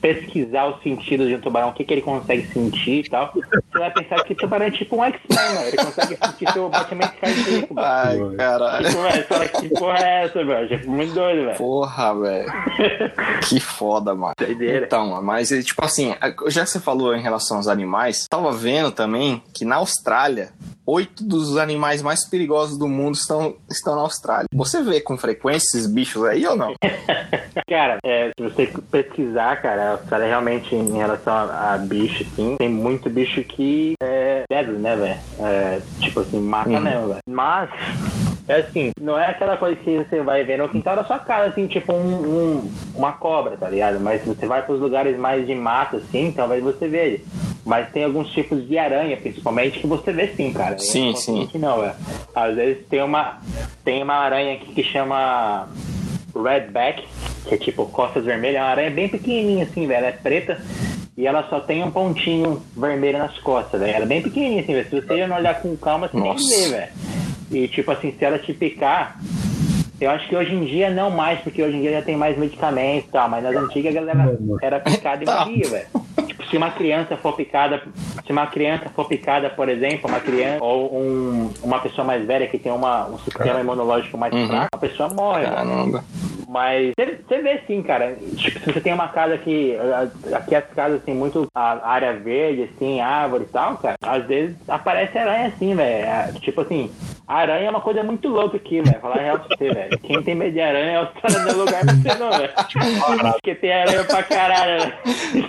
[0.00, 3.78] pesquisar os sentidos de um tubarão, o que, que ele consegue sentir e tal, você
[3.78, 5.66] vai pensar que tubarão é tipo um X-Men, mano.
[5.66, 8.30] Ele consegue sentir seu batimento cardíaco, velho.
[8.30, 8.88] Ai, caralho.
[8.88, 10.68] Tipo, velho, fala, que porra é essa, velho?
[10.68, 11.56] Tipo, muito doido, velho.
[11.56, 12.52] Porra, velho.
[13.48, 14.34] Que foda, mano.
[14.38, 14.86] Doideira.
[14.86, 16.14] Então, mas é, tipo assim,
[16.48, 20.50] já que você falou em relação aos animais, tava vendo também que na Austrália,
[20.90, 24.46] oito dos animais mais perigosos do mundo estão, estão na Austrália.
[24.54, 26.72] Você vê com frequência esses bichos aí ou não?
[27.68, 32.56] Cara, é, se você pesquisar, cara, a Austrália realmente em relação a, a bicho, assim,
[32.56, 35.18] tem muito bicho que é deadly, né, velho?
[35.40, 36.80] É, tipo assim, mata Uhum.
[36.80, 37.20] mesmo, velho.
[37.28, 37.68] Mas,
[38.48, 41.50] é assim, não é aquela coisa que você vai ver no quintal da sua casa,
[41.50, 41.98] assim, tipo um,
[42.56, 44.00] um- uma cobra, tá ligado?
[44.00, 47.20] Mas se você vai pros lugares mais de mato, assim, talvez você veja.
[47.64, 50.78] Mas tem alguns tipos de aranha, principalmente, que você vê sim, cara.
[50.78, 51.46] Sim, sim.
[51.46, 51.94] Que não, é.
[52.34, 53.38] Às vezes tem uma,
[53.84, 55.68] tem uma aranha aqui que chama
[56.34, 57.06] Redback,
[57.46, 60.58] que é tipo costas vermelhas, é uma aranha bem pequenininha assim, velho, ela é preta
[61.16, 63.92] e ela só tem um pontinho vermelho nas costas, velho.
[63.94, 64.88] Ela é bem pequenininha assim, velho.
[64.88, 66.48] Se você não olhar com calma, você Nossa.
[66.48, 66.92] vê, velho.
[67.50, 69.18] E tipo assim, se ela te picar,
[70.00, 72.38] eu acho que hoje em dia não mais, porque hoje em dia já tem mais
[72.38, 75.86] medicamentos e tal, mas nas antigas a galera era picada e morria, velho.
[76.50, 77.82] Se uma criança for picada,
[78.24, 82.46] se uma criança for picada, por exemplo, uma criança ou um- uma pessoa mais velha
[82.46, 84.46] que tem uma, um sistema imunológico mais Uhum.
[84.48, 85.44] fraco, a pessoa morre.
[85.44, 86.04] Caramba.
[86.48, 88.16] Mas você vê sim, cara.
[88.36, 89.76] Tipo, se você tem uma casa que.
[90.32, 93.96] Aqui as casas tem muito a área verde, assim, árvore e tal, cara.
[94.02, 96.40] Às vezes aparece aranha assim, velho.
[96.40, 96.90] Tipo assim,
[97.26, 98.98] aranha é uma coisa muito louca aqui, velho.
[98.98, 99.98] Falar real pra você, velho.
[99.98, 103.32] Quem tem medo de aranha é o cara do lugar pra você, não, velho.
[103.32, 104.94] Porque tem aranha pra caralho, velho.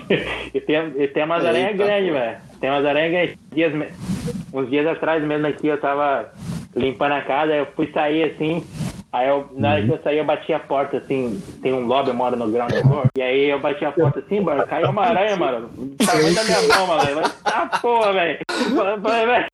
[0.54, 2.38] E tem, e tem umas aranhas grandes, velho.
[2.60, 3.38] Tem umas aranhas grandes.
[3.54, 3.74] Dias,
[4.54, 6.32] uns dias atrás mesmo aqui eu tava
[6.76, 8.64] limpando a casa, eu fui sair assim.
[9.12, 12.10] Aí eu, na hora que eu saí, eu bati a porta, assim, tem um lobby,
[12.10, 13.08] eu moro no ground floor.
[13.18, 15.68] E aí eu bati a porta assim, mano, caiu uma aranha, mano.
[15.98, 17.02] Tamanho da minha mão, mano.
[17.16, 18.38] Mas tá porra, velho.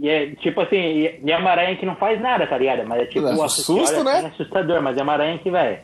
[0.02, 0.76] E é tipo assim,
[1.24, 2.86] e é uma aranha que não faz nada, tá ligado?
[2.86, 4.24] Mas é tipo, É susto, né?
[4.24, 5.78] É assustador, mas é uma aranha que, velho,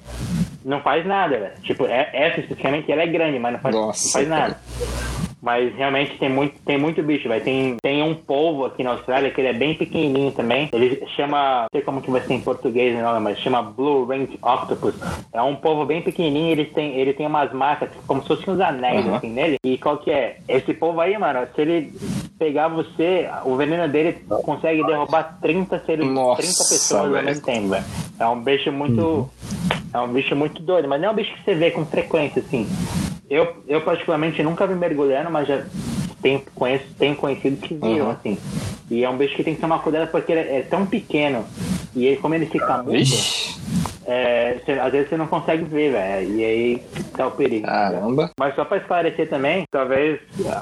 [0.65, 1.53] não faz nada, velho.
[1.63, 4.57] Tipo, é, essa especificamente ela é grande, mas não faz, Nossa, não faz nada.
[5.41, 7.41] Mas realmente tem muito, tem muito bicho, vai.
[7.41, 10.69] Tem, tem um polvo aqui na Austrália que ele é bem pequenininho também.
[10.71, 14.27] Ele chama, não sei como que vai ser em português nome, mas chama Blue Ring
[14.41, 14.93] Octopus.
[15.33, 18.59] É um polvo bem pequenininho, ele tem, ele tem umas marcas como se fossem uns
[18.59, 19.15] anéis Uhum.
[19.15, 19.57] assim nele.
[19.65, 20.37] E qual que é?
[20.47, 21.91] Esse polvo aí, mano, se ele
[22.37, 24.13] pegar você, o veneno dele
[24.43, 27.17] consegue derrubar 30 seres, Nossa, 30 pessoas velho.
[27.17, 27.85] ao mesmo tempo, velho.
[28.19, 29.27] É um bicho muito.
[29.93, 32.41] É um bicho muito doido, mas não é um bicho que você vê com frequência,
[32.45, 32.65] assim.
[33.31, 35.63] Eu, eu particularmente nunca vi mergulhando, mas já
[36.21, 38.11] tenho, conheço, tenho conhecido que viram, Uhum.
[38.11, 38.37] assim.
[38.89, 41.45] E é um bicho que tem que tomar cuidado porque ele é tão pequeno.
[41.95, 42.91] E aí, como ele fica mudo,
[44.11, 46.35] é, você- às vezes você não consegue ver, velho.
[46.35, 46.83] E aí
[47.15, 47.65] tá o perigo.
[47.65, 48.31] caramba.
[48.39, 50.19] Mas só pra esclarecer também, talvez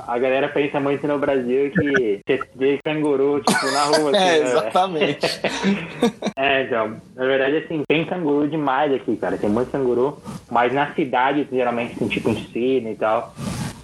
[0.07, 4.11] a galera pensa muito no Brasil que você vê canguru, tipo, na rua.
[4.15, 5.41] assim, É, né, exatamente.
[6.37, 9.37] É, então, na verdade, assim, tem canguru demais aqui, cara.
[9.37, 10.17] Tem muito canguru,
[10.49, 13.33] mas na cidade, geralmente, tem tipo em Sydney e tal.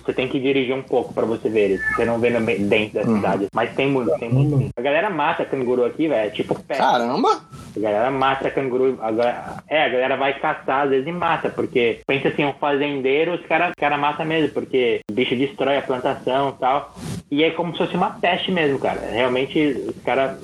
[0.05, 1.81] Você tem que dirigir um pouco pra você ver eles.
[1.95, 3.47] Você não vê no dentro da cidade.
[3.53, 4.57] Mas tem muito, tem muito.
[4.57, 4.69] sim.
[4.77, 6.27] A galera mata canguru aqui, velho.
[6.27, 6.75] É tipo pé.
[6.75, 7.41] Caramba.
[7.75, 8.99] A galera mata canguru.
[9.01, 11.49] a ga- é, a galera vai caçar às vezes e mata.
[11.49, 14.49] Porque pensa assim, um fazendeiro, os caras cara mata mesmo.
[14.49, 16.95] Porque o bicho destrói a plantação e tal.
[17.31, 19.01] E é como se fosse uma peste mesmo, cara.
[19.11, 20.37] Realmente, os caras,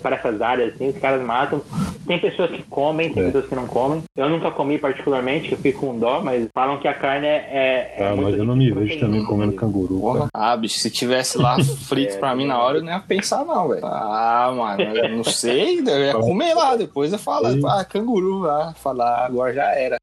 [0.00, 1.60] para essas áreas assim, os caras matam.
[2.06, 3.26] Tem pessoas que comem, tem É.
[3.26, 4.02] pessoas que não comem.
[4.16, 7.94] Eu nunca comi particularmente, que eu fico com dó, mas falam que a carne é.
[7.98, 10.00] é Ah, muito mas eu não me rica vejo também comendo canguru.
[10.00, 10.18] Porra.
[10.18, 10.30] cara.
[10.34, 11.56] Ah, bicho, se tivesse lá
[11.86, 13.84] frito É, pra mim na hora, eu não ia pensar, não, velho.
[13.84, 18.74] Ah, mano, eu não sei, eu ia comer lá, depois eu falo, ah, canguru lá,
[18.74, 19.96] falar, agora já era.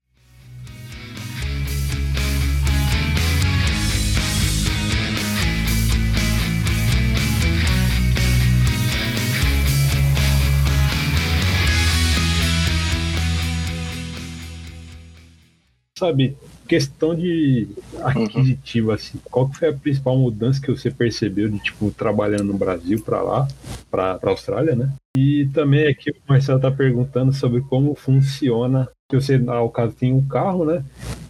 [15.97, 16.35] Sabe,
[16.71, 17.67] questão de
[18.01, 22.53] aquisitivo, assim, qual que foi a principal mudança que você percebeu de, tipo, trabalhando no
[22.53, 23.45] Brasil pra lá,
[23.91, 24.89] pra Austrália, né?
[25.17, 30.13] E também aqui o Marcelo tá perguntando sobre como funciona, que você, ao caso, tem
[30.13, 30.83] um carro, né?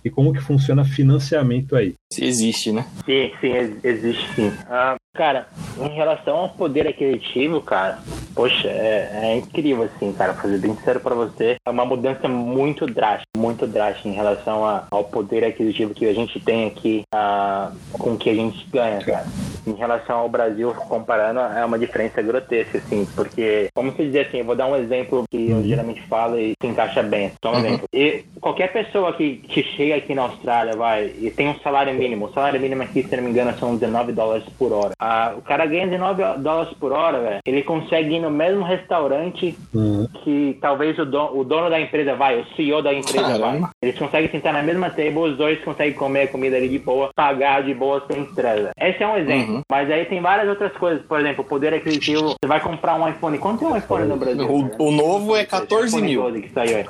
[0.05, 1.93] E como que funciona financiamento aí.
[2.13, 2.85] Se existe, né?
[3.05, 4.51] Sim, sim, ex- existe sim.
[4.69, 5.47] Ah, cara,
[5.79, 7.99] em relação ao poder aquisitivo, cara,
[8.35, 11.55] poxa, é, é incrível, assim, cara, pra ser bem sincero pra você.
[11.67, 16.13] É uma mudança muito drástica, muito drástica em relação a- ao poder aquisitivo que a
[16.13, 19.25] gente tem aqui ah, com o que a gente ganha, cara.
[19.65, 24.39] Em relação ao Brasil, comparando, é uma diferença grotesca, assim, porque, como se dizer assim,
[24.39, 27.31] eu vou dar um exemplo que eu geralmente falo e se encaixa bem.
[27.43, 27.87] Só um exemplo.
[27.93, 32.25] E qualquer pessoa que, que chega aqui na Austrália, vai, e tem um salário mínimo.
[32.25, 34.91] O salário mínimo aqui, se não me engano, são 19 dólares por hora.
[34.99, 37.39] Ah, o cara ganha 19 dólares por hora, velho.
[37.45, 42.15] Ele consegue ir no mesmo restaurante Hum, que talvez o dono, o dono da empresa
[42.15, 43.59] vai, o CEO da empresa Caramba.
[43.59, 43.69] vai.
[43.81, 47.09] Eles conseguem sentar na mesma table, os dois conseguem comer a comida ali de boa,
[47.15, 48.69] pagar de boa sem estresse.
[48.79, 49.50] Esse é um exemplo.
[49.50, 49.50] Uhum.
[49.69, 51.03] Mas aí tem várias outras coisas.
[51.05, 52.29] Por exemplo, o poder aquisitivo.
[52.41, 53.37] Você vai comprar um iPhone.
[53.37, 54.47] Quanto é um iPhone no Brasil?
[54.49, 56.21] O- o novo é 14 iPhone mil.
[56.23, 56.85] 12 que saiu aí.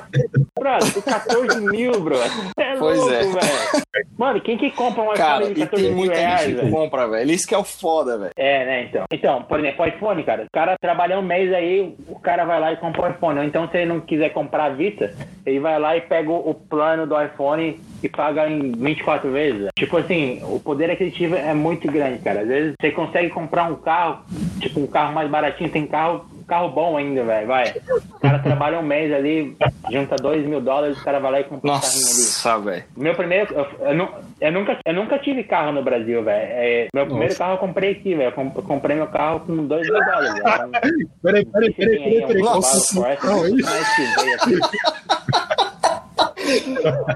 [0.58, 2.16] Brother, tem 14 mil, bro.
[2.58, 3.22] É Pois louco, é.
[3.22, 3.82] velho.
[4.18, 6.54] Mano, quem que compra um iPhone Cara, de e 14 tem mil muita reais, gente
[6.54, 6.72] que velho?
[6.72, 7.30] compra, velho.
[7.30, 8.30] Isso que é o foda, velho.
[8.36, 9.04] É, né, então.
[9.12, 10.42] Então, por exemplo, o iPhone, cara.
[10.44, 13.38] O cara trabalha um mês aí, o cara vai lá e compra o iPhone.
[13.40, 15.12] Ou então, se ele não quiser comprar à vista,
[15.44, 19.68] ele vai lá e pega o, o plano do iPhone e paga em 24 vezes.
[19.76, 22.44] Tipo assim, o poder aquisitivo é muito grande, cara.
[22.52, 24.18] Às vezes você consegue comprar um carro,
[24.60, 26.26] tipo um carro mais baratinho, tem carro.
[26.46, 27.72] Carro bom ainda, velho, vai.
[28.16, 29.56] O cara trabalha um mês ali,
[29.90, 32.16] junta 2 mil dólares, o cara vai lá e compra um carrinho ali.
[32.18, 32.84] Nossa, velho.
[32.96, 33.54] Meu primeiro.
[33.54, 34.08] Eu, eu
[34.40, 36.46] eu nunca, eu nunca tive carro no Brasil, velho.
[36.50, 37.38] É, meu primeiro Nossa.
[37.38, 38.28] carro eu comprei aqui, velho.
[38.28, 40.42] Eu comp- eu comprei meu carro com 2 mil dólares.
[41.22, 42.42] Peraí, peraí, peraí, peraí, peraí.
[42.42, 43.66] Nossa, Não, isso.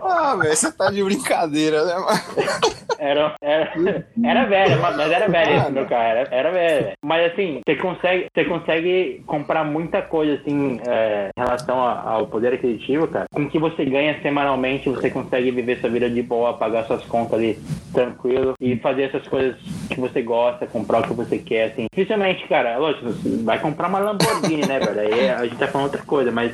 [0.03, 2.21] Ah, velho, você tá de brincadeira, né, mano?
[2.99, 6.93] Era, era, era velho, mas era velho esse meu carro, era, era velho.
[7.05, 12.55] Mas assim, você consegue, você consegue comprar muita coisa assim é, em relação ao poder
[12.55, 13.27] aquisitivo, cara.
[13.33, 17.35] Com que você ganha semanalmente, você consegue viver sua vida de boa, pagar suas contas
[17.35, 17.59] ali
[17.93, 19.57] tranquilo e fazer essas coisas
[19.89, 21.87] que você gosta, comprar o que você quer, assim.
[21.93, 25.01] Dificilmente, cara, é lógico, você vai comprar uma Lamborghini, né, velho?
[25.01, 26.53] Aí a gente tá falando outra coisa, mas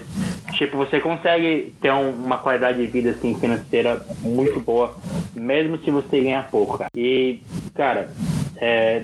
[0.52, 4.94] tipo, você consegue ter um, uma qualidade de vida assim financeira muito boa,
[5.34, 6.90] mesmo se você ganhar pouco, cara.
[6.94, 7.40] E,
[7.74, 8.10] cara,
[8.56, 9.02] é,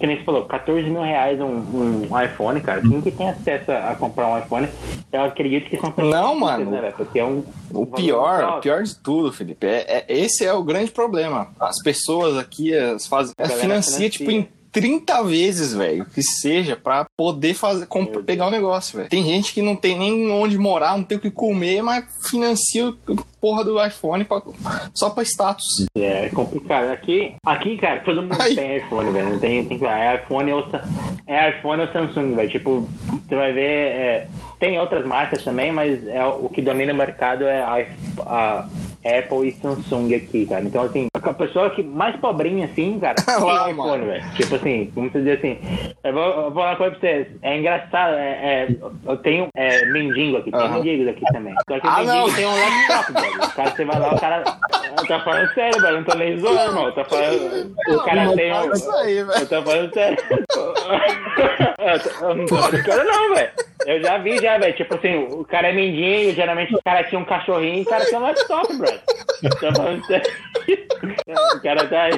[0.00, 2.80] que nem você falou, 14 mil reais um, um iPhone, cara.
[2.80, 4.68] Quem que tem acesso a comprar um iPhone,
[5.12, 6.72] eu acredito que são Não, mano.
[6.72, 10.52] Né, Porque é um, o pior, o pior de tudo, Felipe, é, é, esse é
[10.52, 11.48] o grande problema.
[11.60, 17.06] As pessoas aqui as fazem, financia, financia, tipo, em 30 vezes, velho, que seja, para
[17.16, 17.86] poder fazer,
[18.26, 19.08] pegar o negócio, velho.
[19.08, 22.86] Tem gente que não tem nem onde morar, não tem o que comer, mas financia
[22.88, 22.94] o
[23.40, 24.42] porra do iPhone pra,
[24.92, 25.86] só pra status.
[25.96, 26.90] É, é complicado.
[26.90, 28.54] Aqui, aqui cara, todo mundo Ai.
[28.54, 29.30] tem iPhone, velho.
[29.30, 30.66] Não tem, tem, é iPhone ou,
[31.26, 32.50] é iPhone ou Samsung, velho.
[32.50, 32.86] Tipo,
[33.26, 34.28] você vai ver, é,
[34.60, 37.86] tem outras marcas também, mas é, o que domina o mercado é a,
[38.26, 38.68] a
[39.06, 40.64] Apple e Samsung aqui, cara.
[40.64, 44.24] Então, assim, a pessoa que mais pobrinha, assim, cara, tem iPhone, velho.
[44.34, 45.58] Tipo assim, vamos dizer assim,
[46.04, 47.28] eu vou, eu vou falar uma coisa pra vocês.
[47.42, 48.76] É engraçado, é, é,
[49.06, 50.74] eu tenho é, mendigo aqui, tem uhum.
[50.74, 51.54] mendigos aqui também.
[51.68, 52.34] Só que o ah, mendigo não.
[52.34, 53.36] tem um laptop, velho.
[53.36, 54.44] O cara, você vai lá, o cara
[55.06, 55.96] tá falando sério, velho.
[55.96, 56.92] Não tô nem zoando, irmão.
[56.92, 57.76] Tá falando.
[57.88, 58.62] O cara tem um.
[58.62, 60.18] Eu tô falando sério.
[62.22, 63.50] eu não tô brincando, não, velho.
[63.86, 64.76] Eu já vi, já, velho.
[64.76, 68.04] Tipo assim, o cara é mendigo, geralmente o cara tinha um cachorrinho e o cara
[68.04, 68.88] tem um laptop, bro.
[69.76, 70.32] Falando sério.
[71.54, 72.08] O cara tá.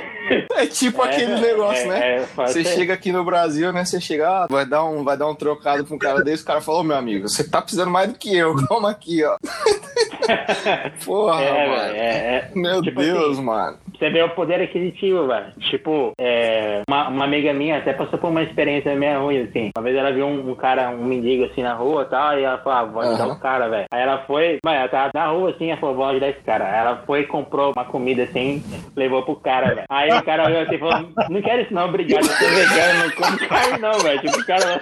[0.56, 2.16] É tipo é, aquele negócio, é, né?
[2.16, 2.74] É, você ser.
[2.74, 3.84] chega aqui no Brasil, né?
[3.84, 6.46] Você chega, ah, vai dar um, vai dar um trocado pra um cara desse, o
[6.46, 8.54] cara falou, meu amigo, você tá precisando mais do que eu.
[8.66, 9.36] Toma aqui, ó.
[11.04, 11.94] Porra, é, mano.
[11.94, 13.78] É, é, Meu tipo Deus, assim, mano.
[13.98, 15.52] Você vê o poder aquisitivo, velho.
[15.58, 19.70] Tipo, é, uma, uma, amiga minha até passou por uma experiência meio ruim, assim.
[19.76, 22.44] Uma vez ela viu um, um cara, um mendigo assim na rua e tal, e
[22.44, 23.32] ela falou, ah, vou ajudar uhum.
[23.32, 23.86] o cara, velho.
[23.90, 26.70] Aí ela foi, mas ela tava na rua assim, ela falou, vou ajudar esse cara.
[26.70, 28.62] Aí ela foi comprou uma comida assim,
[28.94, 29.86] levou pro cara, velho.
[29.88, 33.04] Aí o cara olhou assim e falou, não quero isso não, obrigado, eu sou vegano,
[33.04, 34.20] não como carne não, velho.
[34.20, 34.80] Tipo, o cara.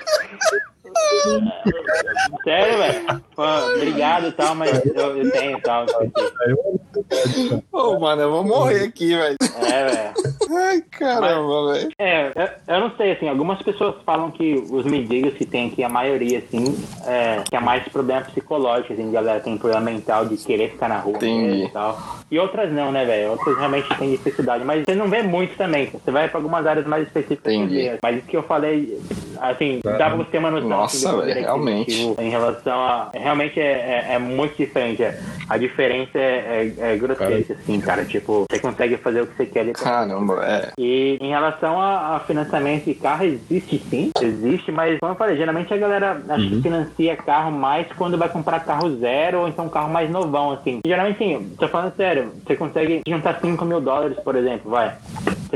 [2.44, 3.22] Sério, velho?
[3.74, 5.86] Obrigado e tal, mas eu, eu tenho e tal.
[7.70, 9.36] Pô, mano, eu vou morrer aqui, velho.
[9.62, 10.14] É, velho.
[10.56, 11.90] Ai, caramba, velho.
[11.98, 15.82] É, eu, eu, não sei, assim, algumas pessoas falam que os mendigos que tem aqui,
[15.82, 16.76] a maioria, assim,
[17.06, 20.98] é, que é mais problema psicológico, assim, galera tem problema mental de querer ficar na
[20.98, 22.00] rua e tal.
[22.30, 23.30] E outras não, né, velho?
[23.30, 25.86] Outras realmente têm dificuldade, mas você não vê muito também.
[25.86, 27.52] Você vai pra algumas áreas mais específicas.
[27.52, 27.98] Entendi.
[28.02, 28.98] Mas isso que eu falei,
[29.40, 32.14] assim, dá pra você ter uma noção nossa, velho, realmente.
[32.18, 33.10] Em relação a.
[33.14, 35.02] Realmente é, é, é muito diferente.
[35.02, 35.18] É,
[35.48, 37.60] a diferença é, é, é grotesca, cara.
[37.60, 38.04] assim, cara.
[38.04, 39.84] Tipo, você consegue fazer o que você quer depois.
[39.84, 40.72] Caramba, é.
[40.78, 45.36] E em relação a, a, financiamento de carro, existe sim, existe, mas como eu falei,
[45.36, 46.50] geralmente a galera acho uhum.
[46.50, 50.80] que financia carro mais quando vai comprar carro zero ou então carro mais novão, assim.
[50.86, 54.94] geralmente, sim, tô falando sério, você consegue juntar 5 mil dólares, por exemplo, vai.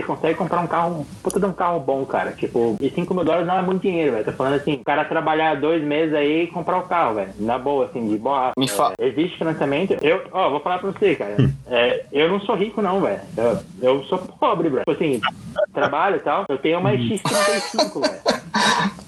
[0.01, 2.33] Você consegue comprar um carro, puta de um carro bom, cara.
[2.33, 4.25] Tipo, e 5 mil dólares não é muito dinheiro, velho.
[4.25, 7.33] Tô falando assim, o cara trabalhar dois meses aí e comprar o carro, velho.
[7.39, 8.53] Na boa, assim, de boa.
[8.57, 8.95] Me fa...
[8.99, 9.97] É, existe financiamento.
[10.01, 11.37] Eu, ó, vou falar pra você, cara.
[11.39, 11.53] Hum.
[11.67, 13.21] É, eu não sou rico, não, velho.
[13.37, 14.85] Eu, eu sou pobre, velho.
[14.85, 15.21] Tipo assim,
[15.75, 16.47] trabalho e tal.
[16.49, 18.41] Eu tenho uma X35, velho.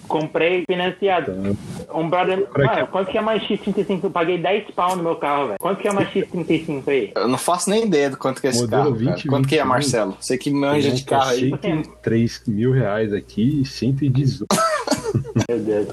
[0.07, 1.57] Comprei financiado.
[1.95, 2.47] Um brother.
[2.55, 4.05] Mano, quanto que é uma X35?
[4.05, 5.59] Eu paguei 10 pau no meu carro, velho.
[5.59, 7.13] Quanto que é uma X35 aí?
[7.15, 8.95] Eu não faço nem ideia do quanto que é esse Modelo carro.
[8.95, 10.15] 20, quanto que é, Marcelo?
[10.21, 11.51] Você que manja de carro aí.
[11.51, 14.47] 103 mil reais aqui e 118.
[15.49, 15.89] Meu Deus.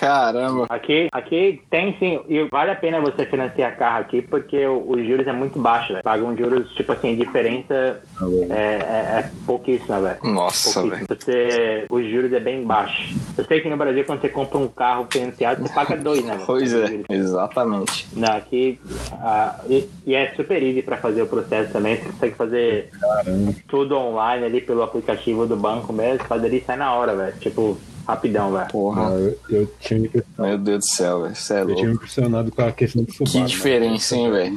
[0.00, 0.66] Caramba.
[0.68, 5.26] Aqui, aqui tem sim, e vale a pena você financiar carro aqui porque os juros
[5.26, 6.02] é muito baixo, velho.
[6.02, 10.18] Pagam juros, tipo assim, diferença tá é, é, é pouquíssima, velho.
[10.24, 11.06] Nossa, velho.
[11.08, 13.14] Você, os juros é bem baixo.
[13.36, 16.38] Eu sei que no Brasil, quando você compra um carro financiado, você paga dois, né?
[16.44, 18.06] Pois é, exatamente.
[18.12, 18.78] Não, aqui,
[19.12, 21.96] ah, e, e, é super easy pra fazer o processo também.
[21.96, 23.54] Você consegue fazer Caramba.
[23.68, 27.36] tudo online ali pelo aplicativo do banco mesmo, faz ali sai na hora, velho.
[27.38, 28.68] Tipo, Rapidão, velho.
[28.68, 29.10] Porra.
[29.10, 31.34] Eu, eu, tinha me Meu Deus do céu, velho.
[31.34, 33.32] É eu tinha me impressionado com a questão do subaco.
[33.32, 34.56] Que diferença, hein, velho.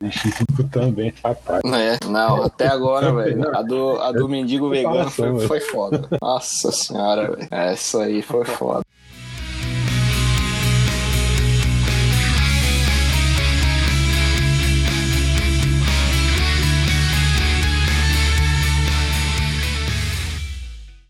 [0.72, 1.62] também, rapaz.
[1.66, 3.56] É, não, até agora, velho.
[3.56, 6.08] A do, a do mendigo vegano foi, foi foda.
[6.22, 7.48] Nossa senhora, velho.
[7.50, 8.84] Essa aí foi foda.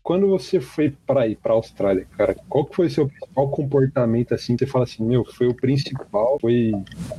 [0.08, 4.32] Quando você foi para ir para Austrália, cara, qual que foi o seu principal comportamento
[4.32, 4.56] assim?
[4.56, 6.72] Você fala assim, meu, foi o principal, foi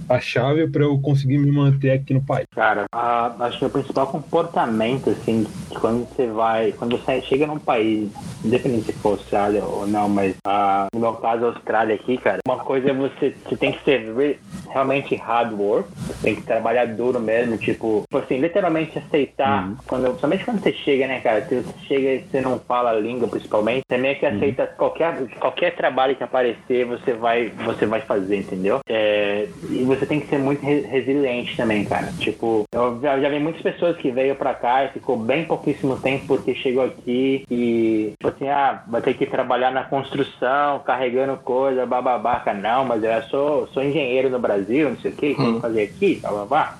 [0.10, 2.48] a chave para eu conseguir me manter aqui no país.
[2.50, 5.46] Cara, a, acho que o principal comportamento assim,
[5.80, 8.10] quando você vai, quando você chega num país,
[8.44, 12.58] independente se for Austrália ou não, mas a, no meu caso Austrália aqui, cara, uma
[12.58, 17.20] coisa é você, você tem que ser realmente hard work, você tem que trabalhar duro
[17.20, 19.78] mesmo, tipo, tipo assim, literalmente aceitar, uhum.
[19.88, 23.28] quando, somente quando você chega, né, cara, você chega e você não fala a língua,
[23.28, 24.36] principalmente, você meio que uhum.
[24.36, 24.70] aceita uhum.
[24.78, 28.80] qualquer, qualquer trabalho que aparecer, você vai, você vai fazer, entendeu?
[28.88, 32.12] É, e você tem que ser muito re resiliente também, cara.
[32.20, 36.00] Tipo, eu já, já vi muitas pessoas que veio pra cá e ficou bem pouquíssimo
[36.00, 41.38] tempo porque chegou aqui e, tipo assim, ah, vai ter que trabalhar na construção, carregando
[41.38, 42.54] coisa, bababaca.
[42.54, 45.62] Não, mas eu sou, sou engenheiro no Brasil, não sei o que, que uhum.
[45.62, 46.76] fazer aqui, bababá.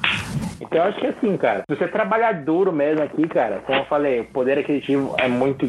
[0.62, 3.86] Então eu acho que assim, cara, se você trabalhar duro mesmo aqui, cara, como eu
[3.86, 5.66] falei, o poder aquisitivo é muito,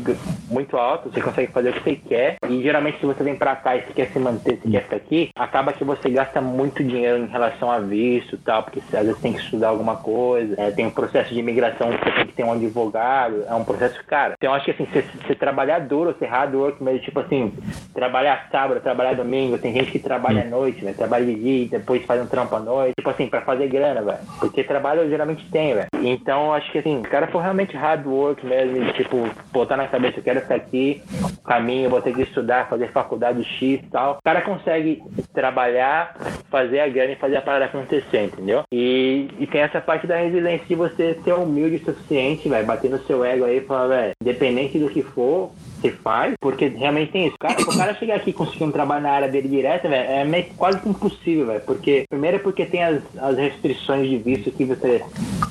[0.48, 2.36] muito alto, você consegue fazer o que você quer.
[2.48, 4.96] E geralmente se você vem pra cá e você quer se manter, você quer ficar
[4.96, 8.96] aqui, acaba que você gasta muito dinheiro em relação a visto e tal, porque você,
[8.96, 12.10] às vezes tem que estudar alguma coisa, é, tem um processo de imigração que você
[12.10, 14.34] tem que ter um advogado, é um processo caro.
[14.36, 17.52] Então eu acho que assim, se você trabalhar duro, você hard work mesmo, tipo assim,
[17.94, 20.92] trabalhar sábado, trabalhar domingo, tem gente que trabalha à noite, né?
[20.92, 24.18] Trabalha de dia, depois faz um trampo à noite, tipo assim, pra fazer grana, velho.
[24.38, 25.88] Porque trabalho eu geralmente tenho, velho.
[26.02, 29.86] Então acho que assim, o cara for realmente hard work mesmo, e, tipo, botar na
[29.86, 31.02] cabeça, eu quero ficar aqui,
[31.44, 34.18] caminho, vou ter que estudar, fazer faculdade X e tal.
[34.18, 35.02] O cara consegue
[35.32, 36.14] trabalhar,
[36.50, 38.62] fazer a grana e fazer a parada acontecer, entendeu?
[38.72, 42.90] E, e tem essa parte da resiliência de você ser humilde o suficiente, velho, bater
[42.90, 45.50] no seu ego aí e falar, velho, independente do que for,
[45.80, 47.36] você faz, porque realmente tem isso.
[47.38, 50.24] Cara, o cara chegar aqui e conseguir um trabalho na área dele direto, velho, é
[50.24, 51.60] meio, quase que impossível, velho.
[51.60, 55.02] Porque, primeiro é porque tem as, as restrições de visto que você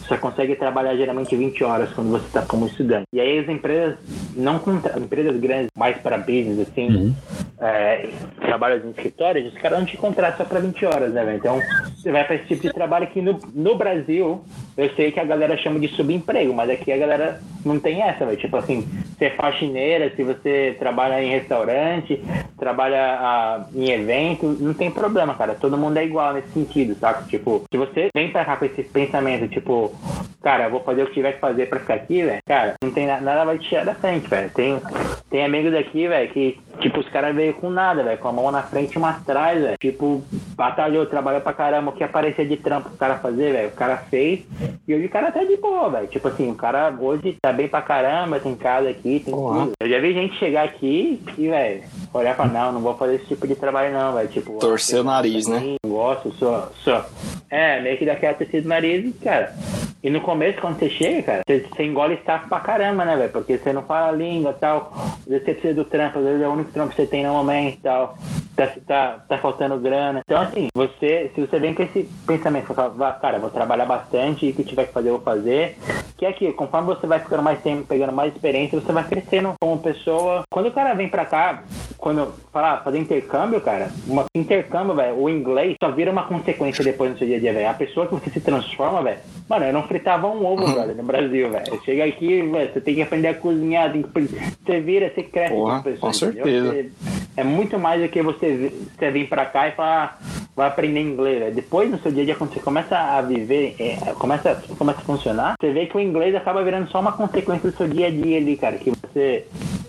[0.08, 3.06] só consegue trabalhar geralmente 20 horas quando você está como estudante.
[3.14, 3.98] E aí as empresas
[4.36, 4.60] não
[4.98, 7.16] empresas grandes, mais para business, assim, uhum.
[7.60, 8.10] é,
[8.42, 11.38] trabalhos em escritórios, os caras não te contratam só para 20 horas, né, velho?
[11.38, 11.62] Então,
[11.96, 14.44] você vai para esse tipo de trabalho que no, no Brasil,
[14.78, 18.26] eu sei que a galera chama de subemprego, mas aqui a galera não tem essa,
[18.26, 18.38] velho.
[18.38, 22.22] Tipo assim, você é faxineira, se você trabalha em restaurante,
[22.58, 25.56] trabalha ah, em evento, não tem problema, cara.
[25.56, 27.30] Todo mundo é igual nesse sentido, sabe?
[27.30, 29.96] Tipo, se você vem pra cá com esse pensamento, tipo,
[30.44, 33.08] cara, vou fazer o que tiver que fazer pra ficar aqui, velho, cara, não tem
[33.08, 34.50] nada, nada vai te tirar da frente, velho.
[34.50, 34.82] Tem,
[35.30, 38.52] tem amigos aqui, velho, que, tipo, os caras veio com nada, velho, com a mão
[38.52, 39.78] na frente e uma atrás, velho.
[39.80, 40.24] Tipo,
[40.56, 43.98] batalhou, trabalhou pra caramba, o que aparecia de trampo pro cara fazer, velho, o cara
[43.98, 44.42] fez.
[44.88, 46.08] E hoje o cara tá de boa, velho.
[46.08, 49.74] Tipo assim, o cara hoje tá bem pra caramba, tem casa aqui, tem tudo.
[49.80, 53.26] Eu já vi gente chegar aqui e, velho, olhar pra não, não vou fazer esse
[53.26, 54.30] tipo de trabalho não, velho.
[54.30, 55.76] Tipo, torcer o nariz, né?
[55.86, 57.04] Gosto, sou, sou.
[57.50, 59.54] É, meio que daquela tecido nariz, e, cara.
[60.02, 63.32] E no começo, quando você chega, cara, você, você engole staff pra caramba, né, velho?
[63.32, 64.94] Porque você não fala a língua e tal.
[64.96, 67.26] Às vezes você precisa do trampo, às vezes é o único trampo que você tem
[67.26, 68.18] no momento e tal.
[68.56, 70.22] Tá, tá, tá faltando grana.
[70.26, 74.46] Então, assim, você, se você vem com esse pensamento, você fala, cara, vou trabalhar bastante
[74.46, 75.78] e o que tiver que fazer, eu vou fazer.
[76.18, 79.54] Que é que, conforme você vai ficando mais tempo, pegando mais experiência, você vai crescendo
[79.62, 80.44] como pessoa.
[80.52, 81.64] Quando o cara vem pra cá,
[81.98, 87.12] quando falar fazer intercâmbio, cara, uma intercâmbio, velho, o inglês só vira uma consequência depois
[87.12, 87.70] no seu dia a dia, velho.
[87.70, 90.76] A pessoa que você se transforma, velho, mano, eu não fritava um ovo, uhum.
[90.76, 91.82] velho, no Brasil, velho.
[91.86, 94.10] Chega aqui, velho, você tem que aprender a cozinhar, tem que...
[94.10, 96.59] você vira, você cresce Porra, pessoa, com certeza.
[96.68, 96.92] Você...
[97.38, 100.20] É muito mais do que você, você vir pra cá e falar,
[100.56, 101.56] vai aprender inglês, velho.
[101.56, 105.04] Depois, no seu dia a dia, quando você começa a viver, é, começa, começa a
[105.04, 108.12] funcionar, você vê que o inglês acaba virando só uma consequência do seu dia a
[108.12, 109.46] dia ali, cara, que você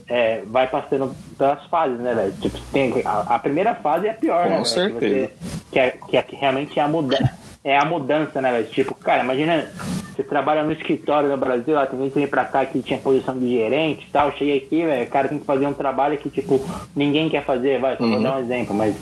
[0.07, 2.33] é, vai passando pelas fases, né, velho?
[2.41, 4.64] Tipo, tem, a, a, primeira fase é a pior, Com né?
[4.64, 4.99] certeza.
[5.01, 5.31] Que, você,
[5.73, 7.49] que, é, que, é, que realmente é a mudança.
[7.63, 8.67] É a mudança, né, velho?
[8.69, 9.71] Tipo, cara, imagina,
[10.15, 13.39] você trabalha no escritório no Brasil, tem gente que vem pra cá que tinha posição
[13.39, 16.31] de gerente e tal, cheguei aqui, velho, o cara tem que fazer um trabalho que,
[16.31, 16.59] tipo,
[16.97, 18.11] ninguém quer fazer, vai, uhum.
[18.13, 18.97] vou dar um exemplo, mas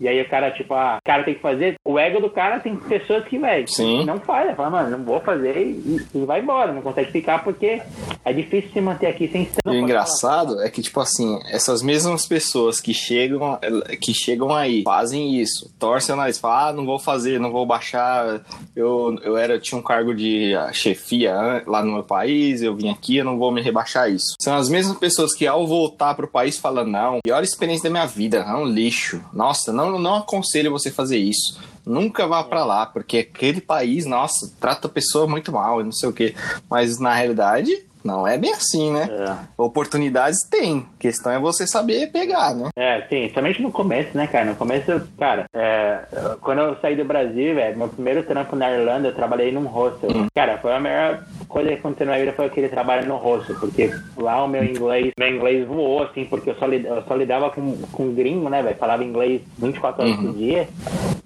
[0.00, 1.76] e aí o cara, tipo, ah, o cara tem que fazer.
[1.84, 3.64] O ego do cara tem pessoas que, velho,
[4.04, 4.54] não faz.
[4.56, 6.72] Fala, mano, não vou fazer e, e, vai embora.
[6.72, 7.80] Não consegue ficar porque
[8.24, 12.26] é difícil se manter aqui sem E o engraçado é que, tipo assim, essas mesmas
[12.26, 13.58] pessoas que chegam,
[14.00, 17.64] que chegam aí, fazem isso, torcem o nariz, falam, ah, não vou fazer, não vou
[17.64, 18.44] baixar.
[18.74, 22.74] Eu, eu era, eu tinha um cargo de ah, chefia lá no meu país, eu
[22.74, 24.34] vim aqui, eu não vou me rebaixar isso.
[24.40, 28.06] São as mesmas pessoas que ao voltar pro país falam, não, pior experiência da minha
[28.06, 29.22] vida, é um lixo.
[29.32, 31.60] Nossa, não não, não aconselho você fazer isso.
[31.84, 35.92] Nunca vá para lá, porque aquele país, nossa, trata a pessoa muito mal e não
[35.92, 36.34] sei o quê.
[36.68, 39.08] Mas na realidade, Não é bem assim, né?
[39.10, 39.34] É.
[39.56, 40.86] Oportunidades tem.
[40.94, 42.68] A questão é você saber pegar, né?
[42.76, 44.44] É, sim, somente no começo, né, cara?
[44.44, 46.00] No começo, cara, é,
[46.42, 50.10] quando eu saí do Brasil, velho, meu primeiro trampo na Irlanda, eu trabalhei num hostel.
[50.34, 53.56] Cara, foi a melhor coisa que aconteceu na minha vida foi aquele trabalho no hostel,
[53.58, 57.48] porque lá o meu inglês, meu inglês voou, assim, porque eu só, eu só lidava
[57.50, 58.76] com, com gringo, né, velho?
[58.76, 60.68] Falava inglês 24 horas por dia.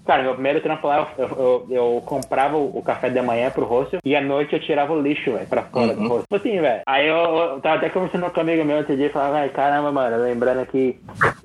[0.08, 4.00] Cara, meu primeiro trampo lá, eu, eu, eu comprava o, café da manhã pro hostel
[4.02, 6.22] e à noite eu tirava o lixo, velho, pra fora do hostel.
[6.22, 6.80] Tipo assim, velho.
[6.86, 9.52] Aí eu, eu tava até conversando com um amigo meu outro dia e falava, velho,
[9.52, 10.98] caramba, mano, lembrando que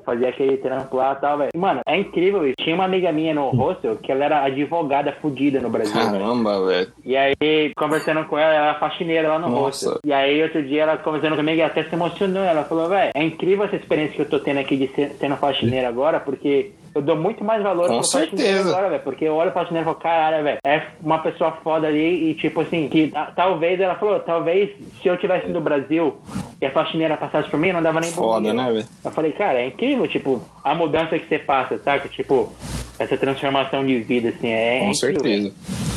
[0.05, 1.49] fazia aquele trampo lá e tal, velho.
[1.57, 2.53] Mano, é incrível, velho.
[2.57, 5.93] Tinha uma amiga minha no hostel que ela era advogada fudida no Brasil.
[6.01, 6.93] Caramba, velho.
[7.03, 9.89] E aí, conversando com ela, ela era faxineira lá no Nossa.
[9.89, 9.99] hostel.
[10.05, 12.45] E aí, outro dia, ela conversando comigo, ela até se emocionou.
[12.45, 15.35] Ela falou, velho, é incrível essa experiência que eu tô tendo aqui de ser, sendo
[15.35, 18.69] faxineira agora, porque eu dou muito mais valor Com pro certeza.
[18.69, 19.03] agora, velho.
[19.03, 22.35] Porque eu olho o faxineiro e falo, caralho, velho, é uma pessoa foda ali e,
[22.35, 24.69] tipo assim, que ah, talvez, ela falou, talvez
[25.01, 26.15] se eu tivesse no Brasil
[26.61, 28.85] e a faxineira passasse por mim, não dava nem Foda, né, velho?
[29.03, 32.09] Eu falei, cara, é incrível, tipo, a mudança que você passa, sabe?
[32.09, 32.53] Tipo,
[32.99, 35.53] essa transformação de vida, assim, é Com incrível, certeza.
[35.53, 35.92] Vocês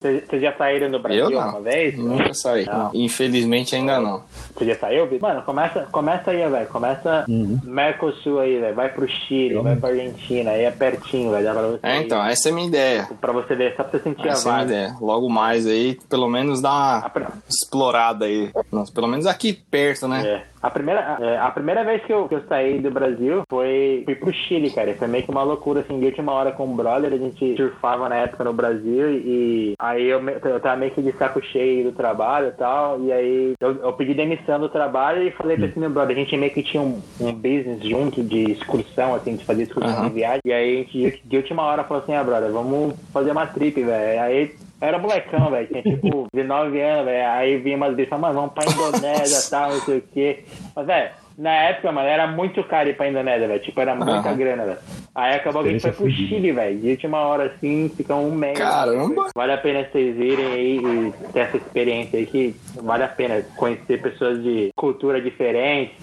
[0.00, 1.48] vocês já saíram do Brasil Eu não.
[1.48, 1.96] uma vez?
[1.98, 2.66] Nunca saí.
[2.66, 2.90] Não.
[2.94, 4.22] Infelizmente ainda não.
[4.56, 5.28] Você já saiu, Vitor?
[5.28, 6.66] Mano, começa, começa aí, velho.
[6.68, 7.24] Começa
[7.62, 8.74] Mercosul aí, velho.
[8.74, 10.50] Vai pro Chile, vai pra Argentina.
[10.52, 11.44] Aí é pertinho, velho.
[11.44, 12.04] Dá pra você É, ir.
[12.04, 13.08] então, essa é a minha ideia.
[13.20, 14.72] Pra você ver, só pra você sentir Essa é a minha vibe.
[14.74, 14.96] ideia.
[15.00, 18.50] Logo mais aí, pelo menos dar A, uma pr- explorada aí.
[18.72, 20.26] Nossa, pelo menos aqui perto, né?
[20.26, 20.56] é.
[20.62, 24.16] A primeira, é, a primeira vez que eu, que eu saí do Brasil foi fui
[24.16, 24.92] pro Chile, cara.
[24.96, 27.12] Foi meio que uma loucura, assim, de última hora com o brother.
[27.12, 31.12] A gente surfava na época no Brasil e aí eu, eu tava meio que de
[31.12, 33.00] saco cheio do trabalho e tal.
[33.00, 36.20] E aí eu, eu pedi demissão do trabalho e falei pra esse meu brother, a
[36.20, 40.08] gente meio que tinha um, um business junto de excursão, assim, de fazer excursão Aham.
[40.08, 40.40] de viagem.
[40.46, 43.82] E aí a gente, de última hora, falou assim, ah, brother, vamos fazer uma trip,
[43.82, 44.22] velho.
[44.22, 45.66] Aí era molecão, velho.
[45.66, 47.28] Tinha tipo 19 anos, velho.
[47.28, 50.44] Aí vinha umas vezes falava, mano, vamos pra Indonésia e tal, não sei o quê.
[50.74, 53.62] Mas, velho, na época, mano, era muito caro ir pra Indonésia, velho.
[53.62, 54.36] Tipo, era muita Aham.
[54.36, 54.78] grana, velho.
[55.16, 56.78] Aí acabou que a gente foi pro Chile, velho.
[56.78, 58.58] De última hora, assim, fica um mês.
[58.58, 59.30] Caramba!
[59.34, 63.42] Vale a pena vocês irem aí e ter essa experiência aí que vale a pena
[63.56, 65.94] conhecer pessoas de cultura diferente,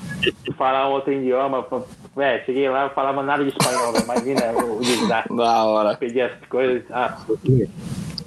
[0.58, 1.64] falar um outro idioma.
[2.16, 3.94] Velho, cheguei lá, eu falava nada de espanhol.
[4.04, 5.38] Imagina o, desastre.
[5.38, 5.96] Da hora.
[5.96, 7.16] Pedir as coisas, ah,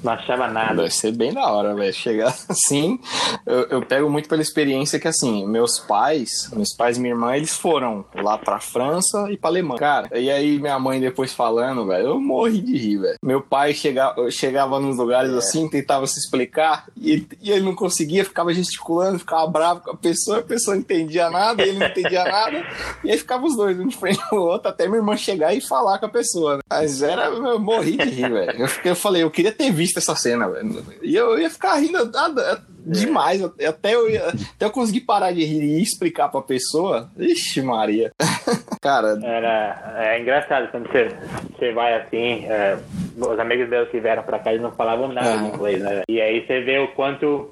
[0.06, 0.82] não achava nada.
[0.82, 1.92] Deve ser bem da hora, velho.
[1.92, 2.98] Chegar assim.
[3.44, 7.36] Eu, eu pego muito pela experiência que, assim, meus pais, meus pais e minha irmã,
[7.36, 9.78] eles foram lá pra França e pra Alemanha.
[9.78, 13.16] Cara, e aí minha mãe depois falando, velho, eu morri de rir, velho.
[13.22, 18.24] Meu pai chegava, chegava nos lugares assim, tentava se explicar e, e ele não conseguia,
[18.24, 22.22] ficava gesticulando, ficava bravo com a pessoa, a pessoa não entendia nada, ele não entendia
[22.24, 22.64] nada.
[23.02, 25.60] E aí ficava os dois, um de frente ao outro, até minha irmã chegar e
[25.60, 26.56] falar com a pessoa.
[26.56, 26.62] Né?
[26.70, 28.62] Mas era, eu morri de rir, velho.
[28.62, 30.84] Eu, eu falei, eu queria ter visto essa cena, velho.
[31.02, 33.42] E eu ia ficar rindo nada, demais.
[33.42, 37.10] Até eu, ia, até eu conseguir parar de rir e explicar pra pessoa.
[37.18, 38.12] Ixi, Maria.
[38.80, 41.10] Cara, Era é engraçado quando você,
[41.56, 42.44] você vai assim.
[42.46, 42.78] é,
[43.16, 45.48] os amigos meus que vieram pra cá eles não falavam nada de Aham.
[45.48, 46.02] inglês, né?
[46.08, 47.50] E aí você vê o quanto.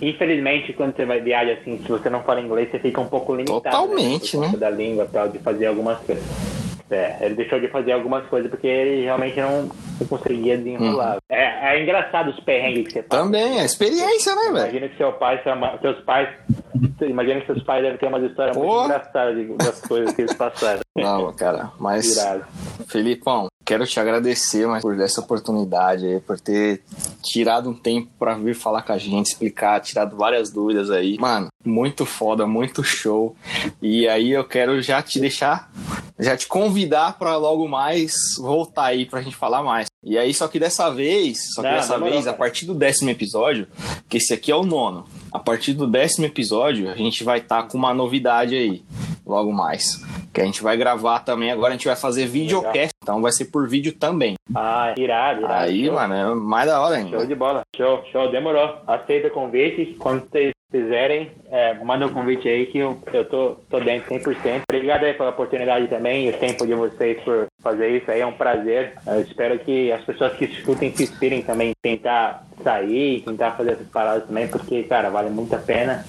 [0.00, 3.34] Infelizmente, quando você vai viajar assim, se você não fala inglês, você fica um pouco
[3.34, 3.62] limitado.
[3.62, 4.40] Totalmente, né?
[4.40, 4.46] Por né?
[4.46, 6.24] conta da língua tal, de fazer algumas coisas.
[6.90, 9.64] É, ele deixou de fazer algumas coisas porque ele realmente não,
[10.00, 11.18] não conseguia desenrolar.
[11.28, 13.22] É, é engraçado os perrengues que você passa.
[13.22, 14.56] também, é experiência, né, velho?
[14.58, 15.42] Imagina que seu pai,
[15.82, 16.28] seus pais.
[17.02, 18.84] Imagina que seus pais devem ter umas histórias muito Pô.
[18.84, 20.80] engraçadas de- das coisas que eles passaram.
[20.96, 22.16] Não, cara, mas.
[22.16, 22.44] Irado.
[22.88, 26.80] Felipão, quero te agradecer mas, por essa oportunidade aí, por ter
[27.22, 31.18] tirado um tempo pra vir falar com a gente, explicar, tirado várias dúvidas aí.
[31.18, 33.36] Mano, muito foda, muito show.
[33.82, 35.70] E aí eu quero já te deixar,
[36.18, 39.86] já te convidar pra logo mais voltar aí pra gente falar mais.
[40.02, 42.38] E aí, só que dessa vez, só que Não, dessa demorou, vez, a cara.
[42.38, 43.66] partir do décimo episódio,
[44.08, 47.64] que esse aqui é o nono, a partir do décimo episódio, a gente vai estar
[47.64, 48.82] com uma novidade aí,
[49.28, 50.02] logo mais.
[50.32, 53.46] Que a gente vai gravar também, agora a gente vai fazer videocast, então vai ser
[53.46, 54.34] por vídeo também.
[54.54, 55.54] Ah, irado, irado.
[55.62, 57.26] Aí, show, mano, é mais da hora Show ainda.
[57.26, 57.62] de bola.
[57.76, 58.76] Show, show, demorou.
[58.86, 59.96] Aceita o convite.
[59.98, 64.62] Quando vocês fizerem, é, manda o convite aí que eu, eu tô, tô dentro 100%.
[64.70, 68.20] Obrigado aí pela oportunidade também e o tempo de vocês por fazer isso aí.
[68.20, 68.92] É um prazer.
[69.06, 73.88] Eu espero que as pessoas que escutem se inspirem também tentar sair, tentar fazer essas
[73.88, 76.04] paradas também, porque, cara, vale muito a pena.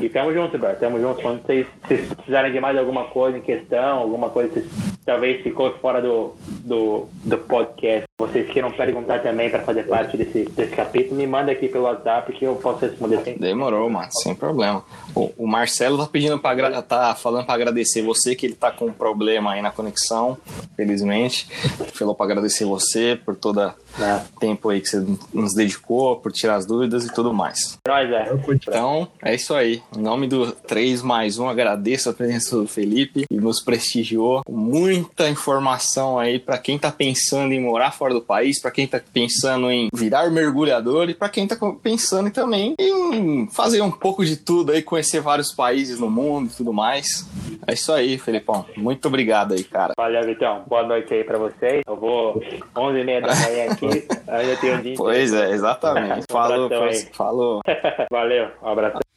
[0.00, 0.74] E tamo junto, bro.
[0.76, 1.20] Tamo junto.
[1.20, 4.68] Quando vocês, vocês precisarem de mais alguma coisa em questão, alguma coisa que
[5.04, 6.34] talvez ficou fora do,
[6.64, 11.50] do, do podcast, vocês queiram perguntar também para fazer parte desse, desse capítulo, me manda
[11.50, 14.84] aqui pelo WhatsApp que eu posso responder sem Demorou, mano, sem problema.
[15.16, 18.86] O, o Marcelo tá pedindo para tá falando para agradecer você que ele tá com
[18.86, 20.38] um problema aí na conexão,
[20.76, 21.48] felizmente.
[21.92, 24.20] Falou para agradecer você por todo É.
[24.38, 27.78] tempo aí que você nos dedicou, por tirar as dúvidas e tudo mais.
[27.84, 28.32] É.
[28.54, 29.82] Então, é isso aí.
[29.96, 35.28] Em nome do 3 mais 1, agradeço a presença do Felipe que nos prestigiou muita
[35.28, 39.70] informação aí para quem tá pensando em morar fora do país, para quem tá pensando
[39.70, 44.72] em virar mergulhador e para quem tá pensando também em fazer um pouco de tudo
[44.72, 47.26] aí, conhecer vários países no mundo e tudo mais.
[47.66, 48.66] É isso aí, Felipão.
[48.76, 49.94] Muito obrigado aí, cara.
[49.96, 50.64] Valeu, Vitão.
[50.66, 51.82] Boa noite aí pra vocês.
[51.86, 52.40] Eu vou
[52.74, 54.08] 11h30 da manhã aqui.
[54.28, 54.94] Ainda tenho um dia.
[54.96, 56.24] Pois é, exatamente.
[56.30, 56.68] Falou,
[57.12, 57.60] falou.
[58.10, 59.13] Valeu, um abraço.